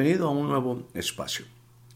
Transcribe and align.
Bienvenido 0.00 0.28
a 0.28 0.30
un 0.30 0.48
nuevo 0.48 0.88
espacio. 0.94 1.44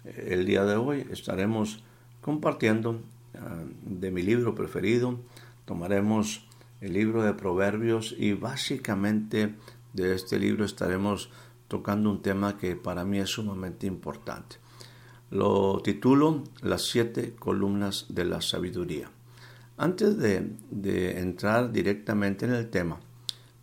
El 0.04 0.44
día 0.44 0.66
de 0.66 0.76
hoy 0.76 1.06
estaremos 1.10 1.82
compartiendo 2.20 3.00
ah, 3.34 3.62
de 3.82 4.10
mi 4.10 4.20
libro 4.20 4.54
preferido. 4.54 5.18
Tomaremos 5.64 6.46
el 6.82 6.92
libro 6.92 7.22
de 7.22 7.32
Proverbios 7.32 8.14
y 8.18 8.34
básicamente 8.34 9.54
de 9.94 10.14
este 10.14 10.38
libro 10.38 10.66
estaremos 10.66 11.30
tocando 11.66 12.10
un 12.10 12.20
tema 12.20 12.58
que 12.58 12.76
para 12.76 13.06
mí 13.06 13.20
es 13.20 13.30
sumamente 13.30 13.86
importante. 13.86 14.56
Lo 15.30 15.80
titulo 15.80 16.44
Las 16.60 16.82
siete 16.82 17.34
columnas 17.34 18.04
de 18.10 18.26
la 18.26 18.42
sabiduría. 18.42 19.10
Antes 19.78 20.18
de, 20.18 20.50
de 20.70 21.20
entrar 21.20 21.72
directamente 21.72 22.44
en 22.44 22.52
el 22.52 22.68
tema, 22.68 23.00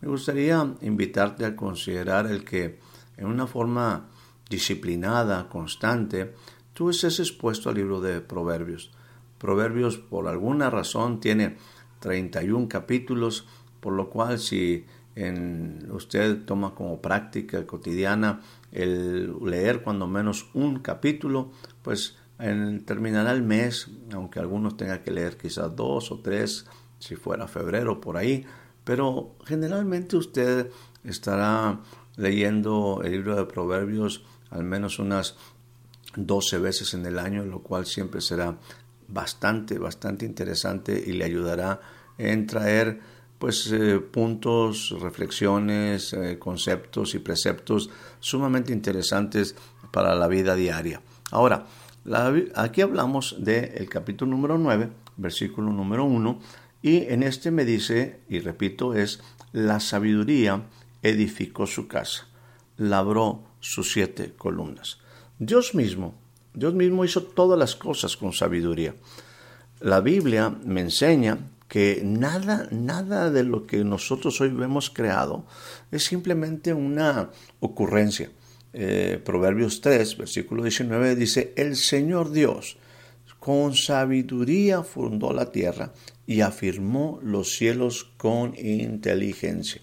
me 0.00 0.08
gustaría 0.08 0.74
invitarte 0.80 1.44
a 1.44 1.54
considerar 1.54 2.26
el 2.26 2.42
que 2.42 2.80
en 3.16 3.26
una 3.26 3.46
forma 3.46 4.08
disciplinada, 4.48 5.48
constante, 5.48 6.34
tú 6.72 6.90
estés 6.90 7.20
expuesto 7.20 7.70
al 7.70 7.76
libro 7.76 8.00
de 8.00 8.20
Proverbios. 8.20 8.90
Proverbios 9.38 9.98
por 9.98 10.28
alguna 10.28 10.70
razón 10.70 11.20
tiene 11.20 11.56
31 12.00 12.68
capítulos, 12.68 13.46
por 13.80 13.92
lo 13.94 14.10
cual 14.10 14.38
si 14.38 14.84
en, 15.14 15.88
usted 15.90 16.44
toma 16.44 16.74
como 16.74 17.00
práctica 17.00 17.66
cotidiana 17.66 18.40
el 18.70 19.34
leer 19.44 19.82
cuando 19.82 20.06
menos 20.06 20.48
un 20.54 20.78
capítulo, 20.78 21.50
pues 21.82 22.16
en, 22.38 22.84
terminará 22.84 23.32
el 23.32 23.42
mes, 23.42 23.88
aunque 24.12 24.40
algunos 24.40 24.76
tengan 24.76 25.02
que 25.02 25.10
leer 25.10 25.36
quizás 25.36 25.74
dos 25.74 26.10
o 26.12 26.20
tres, 26.20 26.66
si 26.98 27.16
fuera 27.16 27.48
febrero 27.48 28.00
por 28.00 28.16
ahí, 28.16 28.46
pero 28.84 29.36
generalmente 29.44 30.16
usted 30.16 30.70
estará 31.04 31.80
leyendo 32.16 33.00
el 33.04 33.12
libro 33.12 33.36
de 33.36 33.44
Proverbios 33.44 34.24
al 34.52 34.64
menos 34.64 34.98
unas 34.98 35.36
12 36.16 36.58
veces 36.58 36.94
en 36.94 37.06
el 37.06 37.18
año, 37.18 37.44
lo 37.44 37.60
cual 37.60 37.86
siempre 37.86 38.20
será 38.20 38.58
bastante, 39.08 39.78
bastante 39.78 40.24
interesante 40.24 41.02
y 41.06 41.12
le 41.12 41.24
ayudará 41.24 41.80
en 42.18 42.46
traer 42.46 43.00
pues 43.38 43.72
eh, 43.72 43.98
puntos, 43.98 44.94
reflexiones, 45.00 46.12
eh, 46.12 46.38
conceptos 46.38 47.14
y 47.14 47.18
preceptos 47.18 47.90
sumamente 48.20 48.72
interesantes 48.72 49.56
para 49.90 50.14
la 50.14 50.28
vida 50.28 50.54
diaria. 50.54 51.02
Ahora, 51.32 51.66
aquí 52.54 52.82
hablamos 52.82 53.36
del 53.38 53.88
capítulo 53.88 54.30
número 54.30 54.58
9, 54.58 54.90
versículo 55.16 55.72
número 55.72 56.04
1, 56.04 56.38
y 56.82 56.98
en 57.04 57.22
este 57.22 57.50
me 57.50 57.64
dice, 57.64 58.20
y 58.28 58.38
repito, 58.38 58.94
es 58.94 59.20
la 59.52 59.80
sabiduría 59.80 60.62
edificó 61.02 61.66
su 61.66 61.88
casa, 61.88 62.28
labró 62.76 63.42
sus 63.62 63.92
siete 63.92 64.34
columnas. 64.36 64.98
Dios 65.38 65.74
mismo, 65.74 66.14
Dios 66.52 66.74
mismo 66.74 67.04
hizo 67.04 67.22
todas 67.22 67.58
las 67.58 67.74
cosas 67.74 68.16
con 68.16 68.34
sabiduría. 68.34 68.94
La 69.80 70.00
Biblia 70.00 70.50
me 70.50 70.82
enseña 70.82 71.38
que 71.68 72.02
nada, 72.04 72.68
nada 72.70 73.30
de 73.30 73.44
lo 73.44 73.66
que 73.66 73.82
nosotros 73.82 74.38
hoy 74.42 74.50
vemos 74.50 74.90
creado 74.90 75.46
es 75.90 76.04
simplemente 76.04 76.74
una 76.74 77.30
ocurrencia. 77.60 78.30
Eh, 78.74 79.20
Proverbios 79.24 79.80
3, 79.80 80.18
versículo 80.18 80.62
19 80.62 81.16
dice, 81.16 81.54
el 81.56 81.76
Señor 81.76 82.30
Dios 82.30 82.76
con 83.38 83.74
sabiduría 83.74 84.82
fundó 84.82 85.32
la 85.32 85.50
tierra 85.50 85.92
y 86.26 86.42
afirmó 86.42 87.18
los 87.22 87.56
cielos 87.56 88.12
con 88.16 88.54
inteligencia. 88.56 89.80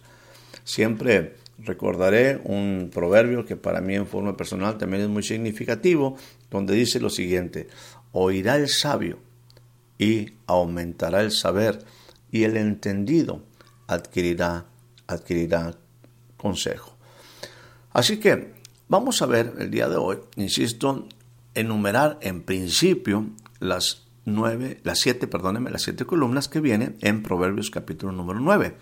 Siempre 0.64 1.36
recordaré 1.64 2.40
un 2.44 2.90
proverbio 2.94 3.46
que 3.46 3.56
para 3.56 3.82
mí 3.82 3.96
en 3.96 4.08
forma 4.08 4.38
personal 4.38 4.78
también 4.78 5.04
es 5.04 5.10
muy 5.10 5.24
significativo, 5.24 6.18
donde 6.50 6.76
dice 6.76 7.00
lo 7.00 7.10
siguiente, 7.10 7.68
oirá 8.12 8.56
el 8.56 8.68
sabio 8.68 9.20
y 9.98 10.34
aumentará 10.48 11.22
el 11.22 11.32
saber, 11.32 11.80
y 12.32 12.44
el 12.44 12.58
entendido 12.58 13.44
adquirirá, 13.88 14.66
adquirirá 15.08 15.76
consejo. 16.38 16.96
Así 17.92 18.18
que 18.18 18.54
vamos 18.88 19.22
a 19.22 19.26
ver 19.26 19.54
el 19.60 19.72
día 19.72 19.90
de 19.90 19.98
hoy, 19.98 20.20
insisto, 20.36 21.08
enumerar 21.56 22.18
en 22.22 22.44
principio 22.44 23.26
las 23.60 24.08
nueve, 24.26 24.80
las 24.84 25.00
siete, 25.00 25.28
las 25.70 25.82
siete 25.82 26.06
columnas 26.06 26.48
que 26.48 26.62
vienen 26.62 26.98
en 27.02 27.24
Proverbios 27.24 27.72
capítulo 27.72 28.12
número 28.12 28.40
9. 28.40 28.76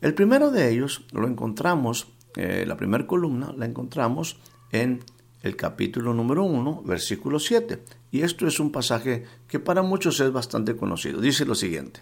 El 0.00 0.14
primero 0.14 0.50
de 0.50 0.70
ellos 0.70 1.04
lo 1.12 1.26
encontramos, 1.26 2.08
eh, 2.36 2.64
la 2.66 2.76
primera 2.76 3.06
columna 3.06 3.52
la 3.56 3.66
encontramos 3.66 4.38
en 4.70 5.00
el 5.42 5.56
capítulo 5.56 6.14
número 6.14 6.44
1, 6.44 6.82
versículo 6.84 7.38
7. 7.38 7.82
Y 8.10 8.22
esto 8.22 8.46
es 8.46 8.60
un 8.60 8.70
pasaje 8.70 9.24
que 9.48 9.58
para 9.58 9.82
muchos 9.82 10.20
es 10.20 10.32
bastante 10.32 10.76
conocido. 10.76 11.20
Dice 11.20 11.44
lo 11.44 11.54
siguiente, 11.54 12.00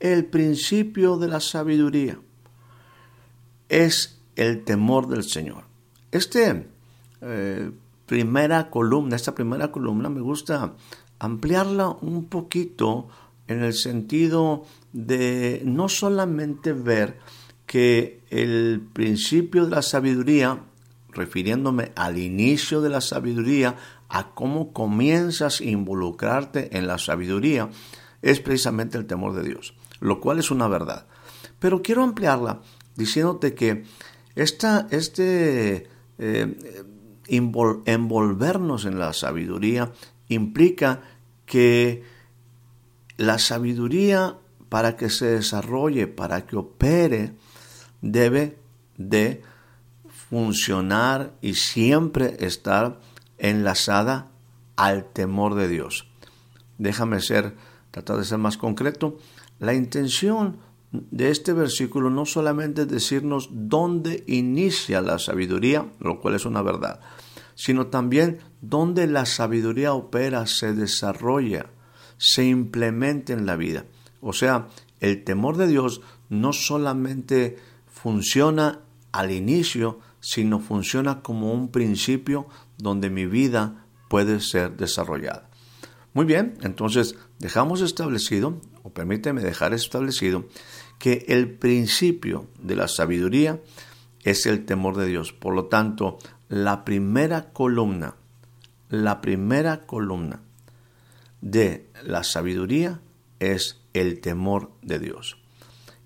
el 0.00 0.26
principio 0.26 1.16
de 1.18 1.28
la 1.28 1.40
sabiduría 1.40 2.18
es 3.68 4.20
el 4.34 4.64
temor 4.64 5.08
del 5.08 5.22
Señor. 5.24 5.64
Este 6.10 6.66
eh, 7.20 7.70
primera 8.06 8.70
columna, 8.70 9.16
esta 9.16 9.34
primera 9.34 9.72
columna 9.72 10.08
me 10.08 10.20
gusta 10.20 10.74
ampliarla 11.18 11.88
un 11.88 12.26
poquito 12.26 13.08
en 13.48 13.62
el 13.62 13.72
sentido 13.74 14.64
de 14.92 15.62
no 15.64 15.88
solamente 15.88 16.72
ver 16.72 17.18
que 17.66 18.22
el 18.30 18.88
principio 18.92 19.64
de 19.64 19.70
la 19.70 19.82
sabiduría, 19.82 20.62
refiriéndome 21.08 21.92
al 21.96 22.18
inicio 22.18 22.80
de 22.80 22.90
la 22.90 23.00
sabiduría, 23.00 23.76
a 24.08 24.34
cómo 24.34 24.72
comienzas 24.72 25.60
a 25.60 25.64
involucrarte 25.64 26.76
en 26.76 26.86
la 26.86 26.98
sabiduría, 26.98 27.68
es 28.22 28.40
precisamente 28.40 28.98
el 28.98 29.06
temor 29.06 29.34
de 29.34 29.42
Dios, 29.42 29.74
lo 30.00 30.20
cual 30.20 30.38
es 30.38 30.50
una 30.50 30.68
verdad. 30.68 31.06
Pero 31.58 31.82
quiero 31.82 32.02
ampliarla 32.02 32.62
diciéndote 32.96 33.54
que 33.54 33.84
esta, 34.34 34.86
este 34.90 35.88
eh, 36.18 36.84
envolvernos 37.26 38.84
en 38.84 38.98
la 38.98 39.12
sabiduría 39.12 39.92
implica 40.28 41.02
que 41.46 42.04
la 43.16 43.38
sabiduría 43.38 44.38
para 44.68 44.96
que 44.96 45.10
se 45.10 45.26
desarrolle, 45.26 46.06
para 46.06 46.46
que 46.46 46.56
opere, 46.56 47.32
debe 48.12 48.58
de 48.96 49.42
funcionar 50.28 51.32
y 51.40 51.54
siempre 51.54 52.36
estar 52.40 53.00
enlazada 53.38 54.30
al 54.76 55.04
temor 55.12 55.54
de 55.54 55.68
Dios. 55.68 56.08
Déjame 56.78 57.20
ser, 57.20 57.54
tratar 57.90 58.18
de 58.18 58.24
ser 58.24 58.38
más 58.38 58.56
concreto. 58.56 59.18
La 59.58 59.74
intención 59.74 60.58
de 60.92 61.30
este 61.30 61.52
versículo 61.52 62.10
no 62.10 62.26
solamente 62.26 62.82
es 62.82 62.88
decirnos 62.88 63.48
dónde 63.52 64.24
inicia 64.26 65.00
la 65.00 65.18
sabiduría, 65.18 65.90
lo 66.00 66.20
cual 66.20 66.34
es 66.34 66.44
una 66.44 66.62
verdad, 66.62 67.00
sino 67.54 67.86
también 67.86 68.38
dónde 68.60 69.06
la 69.06 69.26
sabiduría 69.26 69.94
opera, 69.94 70.46
se 70.46 70.72
desarrolla, 70.74 71.66
se 72.18 72.44
implementa 72.44 73.32
en 73.32 73.46
la 73.46 73.56
vida. 73.56 73.86
O 74.20 74.32
sea, 74.32 74.68
el 75.00 75.24
temor 75.24 75.56
de 75.56 75.66
Dios 75.66 76.00
no 76.28 76.52
solamente 76.52 77.56
funciona 77.96 78.80
al 79.10 79.30
inicio, 79.32 80.00
sino 80.20 80.60
funciona 80.60 81.22
como 81.22 81.52
un 81.52 81.70
principio 81.70 82.46
donde 82.76 83.08
mi 83.08 83.24
vida 83.24 83.86
puede 84.08 84.40
ser 84.40 84.76
desarrollada. 84.76 85.48
Muy 86.12 86.26
bien, 86.26 86.58
entonces 86.62 87.16
dejamos 87.38 87.80
establecido, 87.80 88.60
o 88.82 88.90
permíteme 88.90 89.40
dejar 89.40 89.72
establecido, 89.72 90.46
que 90.98 91.24
el 91.28 91.50
principio 91.50 92.48
de 92.60 92.76
la 92.76 92.86
sabiduría 92.86 93.60
es 94.24 94.44
el 94.44 94.66
temor 94.66 94.96
de 94.96 95.06
Dios. 95.06 95.32
Por 95.32 95.54
lo 95.54 95.66
tanto, 95.66 96.18
la 96.48 96.84
primera 96.84 97.52
columna, 97.52 98.16
la 98.90 99.22
primera 99.22 99.86
columna 99.86 100.42
de 101.40 101.88
la 102.04 102.24
sabiduría 102.24 103.00
es 103.40 103.80
el 103.94 104.20
temor 104.20 104.70
de 104.82 104.98
Dios. 104.98 105.38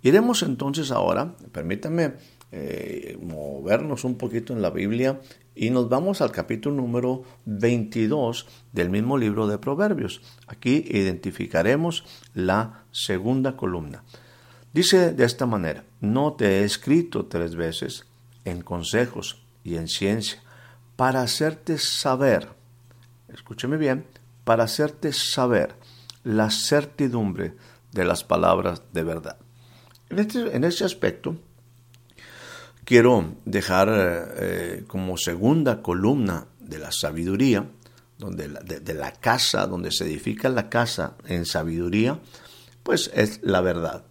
Iremos 0.02 0.42
entonces 0.42 0.90
ahora, 0.90 1.34
permítanme 1.52 2.14
eh, 2.52 3.18
movernos 3.22 4.04
un 4.04 4.16
poquito 4.16 4.52
en 4.52 4.62
la 4.62 4.70
Biblia 4.70 5.20
y 5.54 5.70
nos 5.70 5.88
vamos 5.88 6.20
al 6.20 6.32
capítulo 6.32 6.74
número 6.76 7.22
22 7.44 8.46
del 8.72 8.90
mismo 8.90 9.18
libro 9.18 9.46
de 9.46 9.58
Proverbios. 9.58 10.22
Aquí 10.46 10.84
identificaremos 10.88 12.04
la 12.34 12.84
segunda 12.90 13.56
columna. 13.56 14.02
Dice 14.72 15.12
de 15.12 15.24
esta 15.24 15.46
manera, 15.46 15.84
no 16.00 16.32
te 16.32 16.60
he 16.60 16.64
escrito 16.64 17.26
tres 17.26 17.54
veces 17.54 18.06
en 18.44 18.62
consejos 18.62 19.42
y 19.62 19.76
en 19.76 19.88
ciencia 19.88 20.42
para 20.96 21.22
hacerte 21.22 21.78
saber, 21.78 22.48
escúcheme 23.28 23.76
bien, 23.76 24.06
para 24.44 24.64
hacerte 24.64 25.12
saber 25.12 25.74
la 26.24 26.50
certidumbre 26.50 27.54
de 27.92 28.04
las 28.04 28.24
palabras 28.24 28.82
de 28.92 29.04
verdad. 29.04 29.36
En 30.10 30.18
este, 30.18 30.56
en 30.56 30.64
aspecto, 30.64 31.36
quiero 32.84 33.36
dejar 33.44 33.88
eh, 34.36 34.84
como 34.88 35.16
segunda 35.16 35.82
columna 35.82 36.46
de 36.58 36.78
la 36.78 36.90
sabiduría, 36.90 37.70
donde 38.18 38.48
de, 38.48 38.94
la 38.94 39.12
casa, 39.12 39.66
donde 39.66 39.92
se 39.92 40.04
edifica 40.04 40.48
la 40.48 40.68
casa 40.68 41.16
en 41.26 41.46
sabiduría, 41.46 42.18
pues 42.82 43.10
es 43.14 43.40
la 43.42 43.60
verdad. 43.60 44.04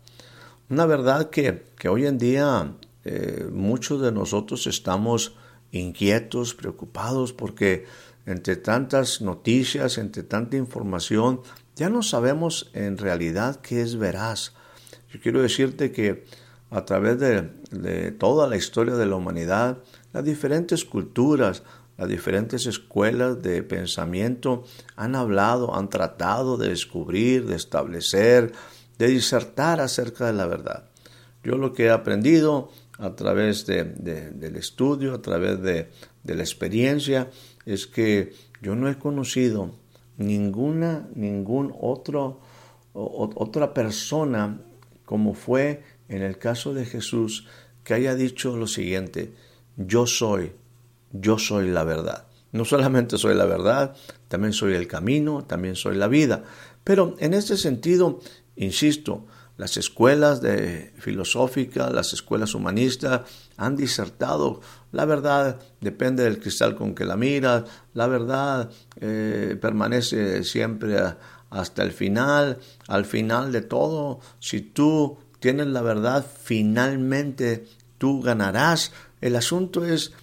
Una 0.69 0.85
verdad 0.85 1.29
que, 1.29 1.65
hoy 1.89 2.05
en 2.05 2.17
día 2.17 2.75
eh, 3.03 3.47
muchos 3.51 4.01
de 4.01 4.11
nosotros 4.13 4.67
estamos 4.67 5.35
inquietos, 5.71 6.55
preocupados, 6.55 7.33
porque 7.33 7.85
entre 8.25 8.55
tantas 8.55 9.21
noticias, 9.21 9.97
entre 9.97 10.23
tanta 10.23 10.55
información, 10.55 11.41
ya 11.75 11.89
no 11.89 12.03
sabemos 12.03 12.69
en 12.73 12.97
realidad 12.97 13.59
qué 13.61 13.81
es 13.81 13.97
veraz. 13.97 14.53
Yo 15.11 15.19
quiero 15.19 15.41
decirte 15.41 15.91
que 15.91 16.25
a 16.69 16.85
través 16.85 17.19
de, 17.19 18.11
toda 18.11 18.47
la 18.47 18.55
historia 18.55 18.95
de 18.95 19.07
la 19.07 19.15
humanidad, 19.15 19.79
las 20.13 20.23
diferentes 20.23 20.85
culturas, 20.85 21.63
las 21.97 22.07
diferentes 22.07 22.67
escuelas 22.67 23.41
de 23.41 23.63
pensamiento 23.63 24.63
han 24.95 25.15
hablado, 25.15 25.75
han 25.75 25.89
tratado 25.89 26.57
de 26.57 26.69
descubrir, 26.69 27.47
de 27.47 27.55
establecer, 27.55 28.51
de 28.99 29.07
disertar 29.07 29.81
acerca 29.81 30.27
de 30.27 30.33
la 30.33 30.45
verdad. 30.45 30.85
Yo 31.43 31.57
lo 31.57 31.73
que 31.73 31.85
he 31.85 31.89
aprendido 31.89 32.69
a 32.99 33.15
través 33.15 33.65
del 33.65 34.55
estudio, 34.55 35.15
a 35.15 35.21
través 35.21 35.61
de, 35.61 35.89
la 36.23 36.43
experiencia, 36.43 37.31
es 37.65 37.87
que 37.87 38.33
yo 38.61 38.75
no 38.75 38.89
he 38.89 38.99
conocido 38.99 39.71
ninguna, 40.17 41.07
ningún 41.15 41.73
otro, 41.79 42.41
otra 42.93 43.73
persona 43.73 44.59
como 45.09 45.33
fue 45.33 45.81
en 46.07 46.21
el 46.21 46.37
caso 46.37 46.75
de 46.75 46.85
Jesús 46.85 47.47
que 47.83 47.95
haya 47.95 48.13
dicho 48.13 48.55
lo 48.55 48.67
siguiente, 48.67 49.33
yo 49.75 50.05
soy, 50.05 50.51
yo 51.11 51.39
soy 51.39 51.71
la 51.71 51.83
verdad. 51.83 52.27
No 52.51 52.63
solamente 52.63 53.17
soy 53.17 53.33
la 53.33 53.45
verdad, 53.45 53.95
también 54.27 54.53
soy 54.53 54.73
el 54.73 54.87
camino, 54.87 55.43
también 55.45 55.75
soy 55.75 55.95
la 55.95 56.07
vida. 56.07 56.43
Pero 56.83 57.15
en 57.17 57.33
este 57.33 57.57
sentido, 57.57 58.19
insisto, 58.55 59.25
las 59.57 59.77
escuelas 59.77 60.41
de 60.41 60.93
filosóficas, 60.99 61.91
las 61.91 62.13
escuelas 62.13 62.53
humanistas 62.53 63.21
han 63.57 63.75
disertado. 63.75 64.61
La 64.91 65.05
verdad 65.05 65.59
depende 65.81 66.23
del 66.23 66.37
cristal 66.39 66.75
con 66.75 66.93
que 66.93 67.03
la 67.03 67.17
miras. 67.17 67.63
La 67.95 68.05
verdad 68.05 68.69
eh, 69.01 69.57
permanece 69.59 70.43
siempre 70.43 70.95
hasta 71.49 71.83
el 71.83 71.91
final. 71.91 72.59
Al 72.87 73.05
final 73.05 73.51
de 73.51 73.61
todo, 73.61 74.19
si 74.39 74.61
tú 74.61 75.17
tienes 75.39 75.67
la 75.67 75.81
verdad, 75.81 76.25
finalmente 76.43 77.65
tú 77.97 78.21
ganarás. 78.21 78.91
El 79.21 79.35
asunto 79.35 79.85
es 79.85 80.13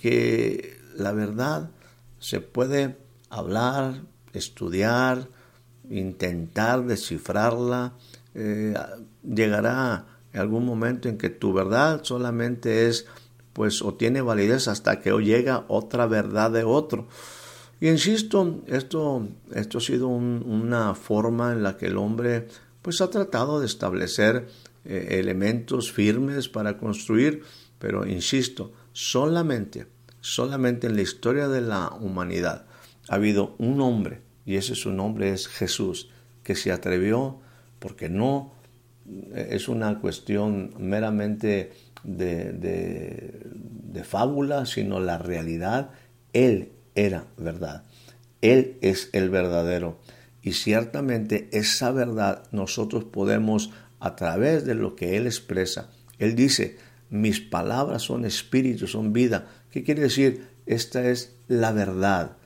que 0.00 0.78
la 0.96 1.12
verdad 1.12 1.70
se 2.18 2.40
puede 2.40 2.96
hablar, 3.30 4.02
estudiar, 4.32 5.28
intentar 5.90 6.84
descifrarla 6.84 7.94
eh, 8.34 8.74
llegará 9.22 10.06
algún 10.32 10.66
momento 10.66 11.08
en 11.08 11.16
que 11.16 11.30
tu 11.30 11.52
verdad 11.52 12.00
solamente 12.02 12.88
es, 12.88 13.06
pues, 13.52 13.80
o 13.82 13.94
tiene 13.94 14.20
validez 14.20 14.66
hasta 14.66 15.00
que 15.00 15.12
llega 15.20 15.64
otra 15.68 16.06
verdad 16.06 16.50
de 16.50 16.64
otro. 16.64 17.06
Y 17.84 17.90
insisto, 17.90 18.62
esto, 18.66 19.28
esto 19.54 19.76
ha 19.76 19.80
sido 19.82 20.08
una 20.08 20.94
forma 20.94 21.52
en 21.52 21.62
la 21.62 21.76
que 21.76 21.88
el 21.88 21.98
hombre, 21.98 22.46
pues, 22.80 23.02
ha 23.02 23.10
tratado 23.10 23.60
de 23.60 23.66
establecer 23.66 24.48
eh, 24.86 25.18
elementos 25.20 25.92
firmes 25.92 26.48
para 26.48 26.78
construir, 26.78 27.42
pero 27.78 28.06
insisto, 28.06 28.72
solamente, 28.94 29.86
solamente 30.22 30.86
en 30.86 30.96
la 30.96 31.02
historia 31.02 31.46
de 31.46 31.60
la 31.60 31.90
humanidad 32.00 32.64
ha 33.10 33.16
habido 33.16 33.54
un 33.58 33.82
hombre, 33.82 34.22
y 34.46 34.56
ese 34.56 34.74
su 34.76 34.90
nombre 34.90 35.34
es 35.34 35.46
Jesús, 35.46 36.08
que 36.42 36.54
se 36.54 36.72
atrevió 36.72 37.42
porque 37.80 38.08
no 38.08 38.54
es 39.34 39.68
una 39.68 40.00
cuestión 40.00 40.72
meramente 40.78 41.72
de, 42.02 43.44
fábula, 44.04 44.64
sino 44.64 45.00
la 45.00 45.18
realidad. 45.18 45.90
Él 46.32 46.72
era 46.94 47.26
verdad. 47.36 47.84
Él 48.40 48.76
es 48.82 49.08
el 49.12 49.30
verdadero. 49.30 49.98
Y 50.42 50.52
ciertamente 50.52 51.48
esa 51.52 51.90
verdad 51.90 52.44
nosotros 52.52 53.04
podemos, 53.04 53.70
a 54.00 54.16
través 54.16 54.66
de 54.66 54.74
lo 54.74 54.94
que 54.94 55.16
Él 55.16 55.26
expresa, 55.26 55.90
Él 56.18 56.36
dice, 56.36 56.76
mis 57.08 57.40
palabras 57.40 58.02
son 58.02 58.24
espíritu, 58.24 58.86
son 58.86 59.12
vida. 59.12 59.48
¿Qué 59.70 59.82
quiere 59.82 60.02
decir? 60.02 60.46
Esta 60.66 61.08
es 61.08 61.36
la 61.48 61.72
verdad. 61.72 62.36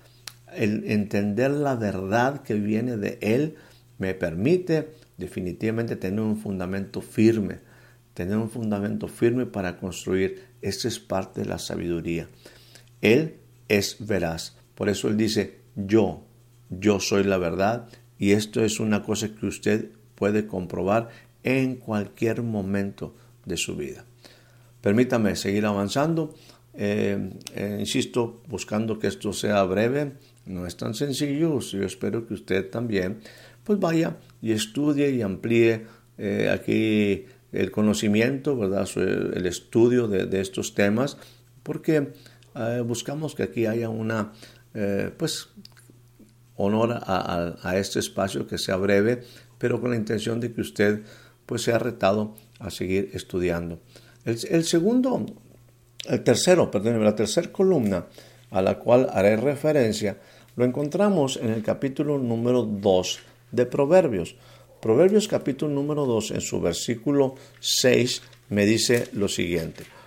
El 0.55 0.85
entender 0.91 1.51
la 1.51 1.75
verdad 1.75 2.43
que 2.43 2.55
viene 2.55 2.97
de 2.97 3.19
Él 3.21 3.56
me 3.99 4.15
permite 4.15 4.91
definitivamente 5.17 5.97
tener 5.97 6.21
un 6.21 6.37
fundamento 6.37 7.01
firme, 7.01 7.59
tener 8.15 8.37
un 8.37 8.51
fundamento 8.51 9.09
firme 9.09 9.47
para 9.47 9.79
construir. 9.79 10.44
Esa 10.62 10.89
es 10.89 10.99
parte 11.01 11.41
de 11.41 11.47
la 11.47 11.59
sabiduría. 11.59 12.29
Él 13.01 13.41
es 13.69 13.97
veraz. 14.00 14.56
Por 14.75 14.88
eso 14.88 15.09
Él 15.09 15.17
dice, 15.17 15.61
yo, 15.76 16.25
yo 16.70 17.00
soy 17.00 17.25
la 17.25 17.38
verdad. 17.38 17.88
Y 18.19 18.32
esto 18.32 18.65
es 18.65 18.81
una 18.81 19.03
cosa 19.03 19.29
que 19.35 19.47
usted 19.47 19.91
puede 20.15 20.47
comprobar 20.47 21.09
en 21.43 21.76
cualquier 21.76 22.43
momento 22.43 23.15
de 23.44 23.56
su 23.56 23.76
vida. 23.76 24.05
Permítame 24.81 25.37
seguir 25.37 25.67
avanzando. 25.67 26.35
Eh, 26.75 27.31
eh, 27.55 27.76
insisto, 27.81 28.43
buscando 28.49 28.99
que 28.99 29.06
esto 29.09 29.32
sea 29.32 29.62
breve. 29.65 30.12
No 30.47 30.67
es 30.67 30.76
tan 30.76 30.94
sencillo. 30.94 31.61
Yo 31.61 31.85
espero 31.85 32.26
que 32.26 32.35
usted 32.35 32.70
también 32.70 33.20
pues 33.65 33.79
vaya 33.79 34.17
y 34.41 34.53
estudie 34.53 35.11
y 35.11 35.20
amplíe 35.20 35.85
eh, 36.17 36.49
aquí 36.50 37.26
el 37.53 37.70
conocimiento, 37.70 38.56
¿verdad? 38.56 38.88
el 38.97 39.47
estudio 39.47 40.09
de, 40.09 40.41
estos 40.41 40.75
temas, 40.75 41.19
porque 41.62 42.12
eh, 42.58 42.81
buscamos 42.81 43.34
que 43.34 43.44
aquí 43.44 43.66
haya 43.66 43.88
una, 43.88 44.32
eh, 44.75 45.10
pues, 45.16 45.49
honor 46.56 46.99
a, 47.00 47.77
este 47.77 48.00
espacio 48.00 48.46
que 48.46 48.58
sea 48.58 48.77
breve, 48.77 49.22
pero 49.58 49.81
con 49.81 49.91
la 49.91 49.96
intención 49.96 50.41
de 50.41 50.53
que 50.53 50.60
usted, 50.60 51.03
pues, 51.46 51.62
sea 51.62 51.79
retado 51.79 52.34
a 52.58 52.70
seguir 52.70 53.10
estudiando. 53.12 53.81
El, 54.24 54.65
segundo, 54.65 55.24
el 56.06 56.24
tercero, 56.24 56.70
perdón, 56.70 57.03
la 57.03 57.15
tercera 57.15 57.50
columna 57.53 58.06
a 58.50 58.60
la 58.60 58.79
cual 58.79 59.08
haré 59.12 59.36
referencia, 59.36 60.19
lo 60.56 60.65
encontramos 60.65 61.38
en 61.41 61.50
el 61.50 61.62
capítulo 61.62 62.19
número 62.19 62.65
2 62.65 63.19
de 63.53 63.67
Proverbios. 63.67 64.34
Proverbios 64.81 65.29
capítulo 65.29 65.72
número 65.72 66.05
2 66.06 66.32
en 66.32 66.41
su 66.41 66.60
versículo 66.60 67.36
6 67.60 68.22
me 68.50 68.67
dice 68.67 69.08
lo 69.12 69.29
siguiente. 69.29 69.97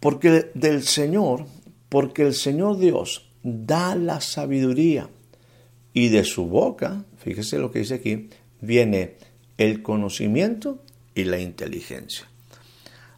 Porque 0.00 0.50
del 0.54 0.82
Señor, 0.82 1.46
porque 1.88 2.26
el 2.26 2.34
Señor 2.34 2.78
Dios 2.78 3.30
da 3.42 3.94
la 3.94 4.20
sabiduría 4.20 5.08
y 5.92 6.08
de 6.08 6.24
su 6.24 6.46
boca, 6.46 7.04
fíjese 7.18 7.58
lo 7.58 7.70
que 7.70 7.80
dice 7.80 7.94
aquí, 7.94 8.28
viene 8.60 9.16
el 9.56 9.82
conocimiento 9.82 10.82
y 11.14 11.24
la 11.24 11.38
inteligencia. 11.38 12.28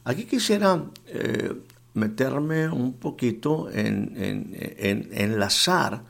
Aquí 0.04 0.24
quisiera 0.24 0.84
eh, 1.06 1.52
meterme 1.94 2.68
un 2.68 2.94
poquito 2.94 3.70
en, 3.70 4.12
en, 4.16 4.56
en 4.78 5.08
enlazar 5.12 6.04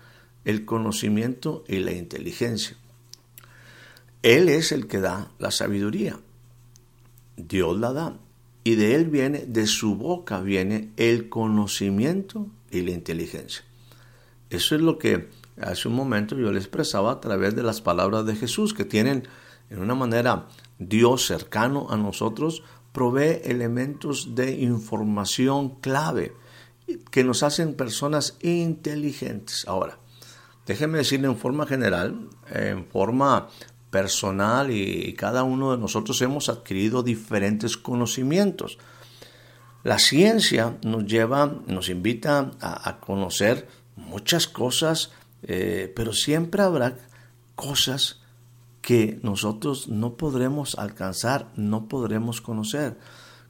el 0.44 0.64
conocimiento 0.64 1.64
y 1.66 1.78
la 1.78 1.92
inteligencia. 1.92 2.76
Él 4.22 4.48
es 4.48 4.72
el 4.72 4.86
que 4.86 5.00
da 5.00 5.30
la 5.38 5.50
sabiduría. 5.50 6.18
Dios 7.36 7.78
la 7.78 7.92
da. 7.92 8.18
Y 8.68 8.74
de 8.74 8.94
Él 8.94 9.06
viene, 9.06 9.46
de 9.46 9.66
su 9.66 9.94
boca 9.94 10.42
viene 10.42 10.90
el 10.98 11.30
conocimiento 11.30 12.48
y 12.70 12.82
la 12.82 12.90
inteligencia. 12.90 13.64
Eso 14.50 14.74
es 14.74 14.82
lo 14.82 14.98
que 14.98 15.30
hace 15.58 15.88
un 15.88 15.94
momento 15.94 16.36
yo 16.36 16.52
le 16.52 16.58
expresaba 16.58 17.12
a 17.12 17.18
través 17.22 17.56
de 17.56 17.62
las 17.62 17.80
palabras 17.80 18.26
de 18.26 18.36
Jesús, 18.36 18.74
que 18.74 18.84
tienen 18.84 19.26
en 19.70 19.78
una 19.78 19.94
manera 19.94 20.48
Dios 20.78 21.24
cercano 21.24 21.86
a 21.88 21.96
nosotros, 21.96 22.62
provee 22.92 23.40
elementos 23.42 24.34
de 24.34 24.58
información 24.60 25.80
clave 25.80 26.34
que 27.10 27.24
nos 27.24 27.42
hacen 27.42 27.72
personas 27.72 28.36
inteligentes. 28.42 29.64
Ahora, 29.66 29.98
Déjeme 30.68 30.98
decirle 30.98 31.28
en 31.28 31.38
forma 31.38 31.64
general, 31.64 32.28
en 32.52 32.84
forma 32.84 33.48
personal 33.90 34.70
y 34.70 35.14
cada 35.14 35.42
uno 35.42 35.72
de 35.72 35.78
nosotros 35.78 36.20
hemos 36.22 36.48
adquirido 36.48 37.02
diferentes 37.02 37.76
conocimientos. 37.76 38.78
La 39.84 39.98
ciencia 39.98 40.76
nos 40.82 41.06
lleva, 41.06 41.46
nos 41.66 41.88
invita 41.88 42.50
a, 42.60 42.98
conocer 43.00 43.68
muchas 43.96 44.48
cosas, 44.48 45.12
eh, 45.42 45.92
pero 45.94 46.12
siempre 46.12 46.62
habrá 46.62 46.96
cosas 47.54 48.20
que 48.82 49.18
nosotros 49.22 49.88
no 49.88 50.14
podremos 50.14 50.76
alcanzar, 50.78 51.50
no 51.56 51.88
podremos 51.88 52.40
conocer. 52.40 52.98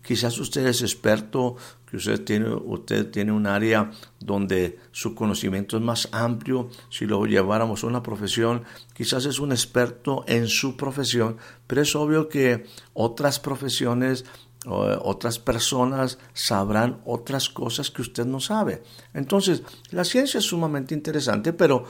Quizás 0.02 0.38
usted 0.38 0.66
es 0.66 0.82
experto, 0.82 1.56
que 1.90 1.96
usted 1.96 2.22
tiene, 2.24 2.50
usted 2.50 3.10
tiene 3.10 3.32
un 3.32 3.46
área 3.46 3.90
donde 4.20 4.78
su 4.92 5.14
conocimiento 5.14 5.76
es 5.76 5.82
más 5.82 6.08
amplio. 6.12 6.68
Si 6.90 7.06
lo 7.06 7.24
lleváramos 7.24 7.82
a 7.82 7.86
una 7.86 8.02
profesión, 8.02 8.64
quizás 8.94 9.24
es 9.24 9.38
un 9.38 9.52
experto 9.52 10.24
en 10.26 10.48
su 10.48 10.76
profesión, 10.76 11.38
pero 11.66 11.82
es 11.82 11.94
obvio 11.96 12.28
que 12.28 12.66
otras 12.94 13.38
profesiones 13.38 14.24
otras 14.66 15.38
personas 15.38 16.18
sabrán 16.34 17.00
otras 17.04 17.48
cosas 17.48 17.90
que 17.90 18.02
usted 18.02 18.26
no 18.26 18.40
sabe. 18.40 18.82
Entonces, 19.14 19.62
la 19.90 20.04
ciencia 20.04 20.38
es 20.38 20.44
sumamente 20.44 20.94
interesante, 20.94 21.52
pero 21.52 21.84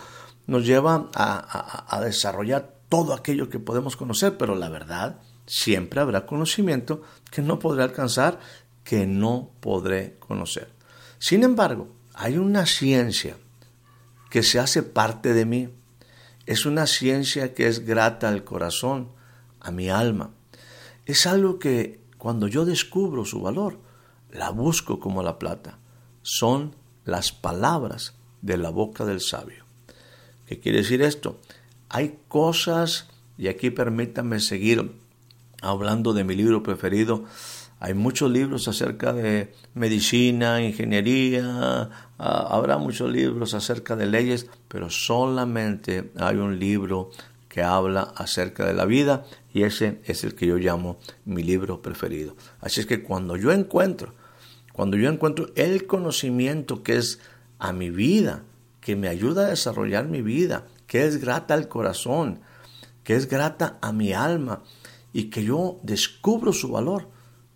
nos 0.46 0.64
lleva 0.64 1.10
a, 1.14 2.00
desarrollar 2.02 2.74
todo 2.88 3.14
aquello 3.14 3.48
que 3.48 3.58
podemos 3.58 3.96
conocer, 3.96 4.36
pero 4.36 4.54
la 4.54 4.68
verdad, 4.68 5.20
siempre 5.46 6.00
habrá 6.00 6.26
conocimiento 6.26 7.02
que 7.30 7.42
no 7.42 7.58
podré 7.58 7.82
alcanzar, 7.82 8.38
que 8.88 9.06
no 9.06 9.50
podré 9.60 10.16
conocer. 10.18 10.72
Sin 11.18 11.42
embargo, 11.42 11.88
hay 12.14 12.38
una 12.38 12.64
ciencia 12.64 13.36
que 14.30 14.42
se 14.42 14.58
hace 14.58 14.82
parte 14.82 15.34
de 15.34 15.44
mí. 15.44 15.68
Es 16.46 16.64
una 16.64 16.86
ciencia 16.86 17.52
que 17.52 17.66
es 17.66 17.84
grata 17.84 18.30
al 18.30 18.44
corazón, 18.44 19.10
a 19.60 19.72
mi 19.72 19.90
alma. 19.90 20.30
Es 21.04 21.26
algo 21.26 21.58
que 21.58 22.00
cuando 22.16 22.48
yo 22.48 22.64
descubro 22.64 23.26
su 23.26 23.42
valor, 23.42 23.78
la 24.32 24.48
busco 24.48 25.00
como 25.00 25.22
la 25.22 25.38
plata. 25.38 25.78
Son 26.22 26.74
las 27.04 27.30
palabras 27.30 28.14
de 28.40 28.56
la 28.56 28.70
boca 28.70 29.04
del 29.04 29.20
sabio. 29.20 29.66
¿Qué 30.46 30.60
quiere 30.60 30.78
decir 30.78 31.02
esto? 31.02 31.38
Hay 31.90 32.20
cosas, 32.28 33.06
y 33.36 33.48
aquí 33.48 33.68
permítanme 33.68 34.40
seguir 34.40 34.98
hablando 35.60 36.14
de 36.14 36.24
mi 36.24 36.34
libro 36.34 36.62
preferido, 36.62 37.26
hay 37.80 37.94
muchos 37.94 38.30
libros 38.30 38.66
acerca 38.66 39.12
de 39.12 39.52
medicina, 39.74 40.60
ingeniería, 40.60 41.90
ah, 42.18 42.48
habrá 42.50 42.78
muchos 42.78 43.10
libros 43.10 43.54
acerca 43.54 43.94
de 43.94 44.06
leyes, 44.06 44.48
pero 44.66 44.90
solamente 44.90 46.10
hay 46.16 46.36
un 46.36 46.58
libro 46.58 47.10
que 47.48 47.62
habla 47.62 48.02
acerca 48.16 48.66
de 48.66 48.74
la 48.74 48.84
vida 48.84 49.24
y 49.54 49.62
ese 49.62 50.00
es 50.04 50.24
el 50.24 50.34
que 50.34 50.46
yo 50.46 50.56
llamo 50.58 50.98
mi 51.24 51.42
libro 51.42 51.80
preferido. 51.80 52.36
Así 52.60 52.80
es 52.80 52.86
que 52.86 53.02
cuando 53.02 53.36
yo 53.36 53.52
encuentro, 53.52 54.14
cuando 54.72 54.96
yo 54.96 55.08
encuentro 55.08 55.48
el 55.54 55.86
conocimiento 55.86 56.82
que 56.82 56.96
es 56.96 57.20
a 57.58 57.72
mi 57.72 57.90
vida, 57.90 58.42
que 58.80 58.96
me 58.96 59.08
ayuda 59.08 59.46
a 59.46 59.50
desarrollar 59.50 60.06
mi 60.06 60.22
vida, 60.22 60.66
que 60.86 61.06
es 61.06 61.20
grata 61.20 61.54
al 61.54 61.68
corazón, 61.68 62.40
que 63.04 63.14
es 63.14 63.28
grata 63.28 63.78
a 63.80 63.92
mi 63.92 64.12
alma 64.12 64.62
y 65.12 65.24
que 65.30 65.44
yo 65.44 65.78
descubro 65.82 66.52
su 66.52 66.70
valor, 66.70 67.08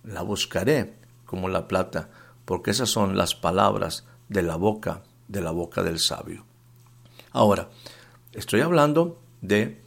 la 0.04 0.22
buscaré 0.22 0.94
como 1.24 1.48
la 1.48 1.68
plata, 1.68 2.10
porque 2.44 2.70
esas 2.70 2.90
son 2.90 3.16
las 3.16 3.34
palabras 3.34 4.04
de 4.28 4.42
la 4.42 4.56
boca, 4.56 5.02
de 5.28 5.40
la 5.40 5.50
boca 5.50 5.82
del 5.82 5.98
sabio. 5.98 6.44
Ahora, 7.30 7.70
estoy 8.32 8.60
hablando 8.60 9.20
de 9.40 9.80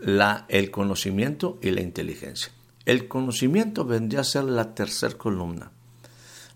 la, 0.00 0.46
el 0.48 0.70
conocimiento 0.70 1.58
y 1.62 1.70
la 1.70 1.80
inteligencia. 1.80 2.52
El 2.84 3.08
conocimiento 3.08 3.84
vendría 3.84 4.20
a 4.20 4.24
ser 4.24 4.44
la 4.44 4.74
tercera 4.74 5.16
columna, 5.16 5.72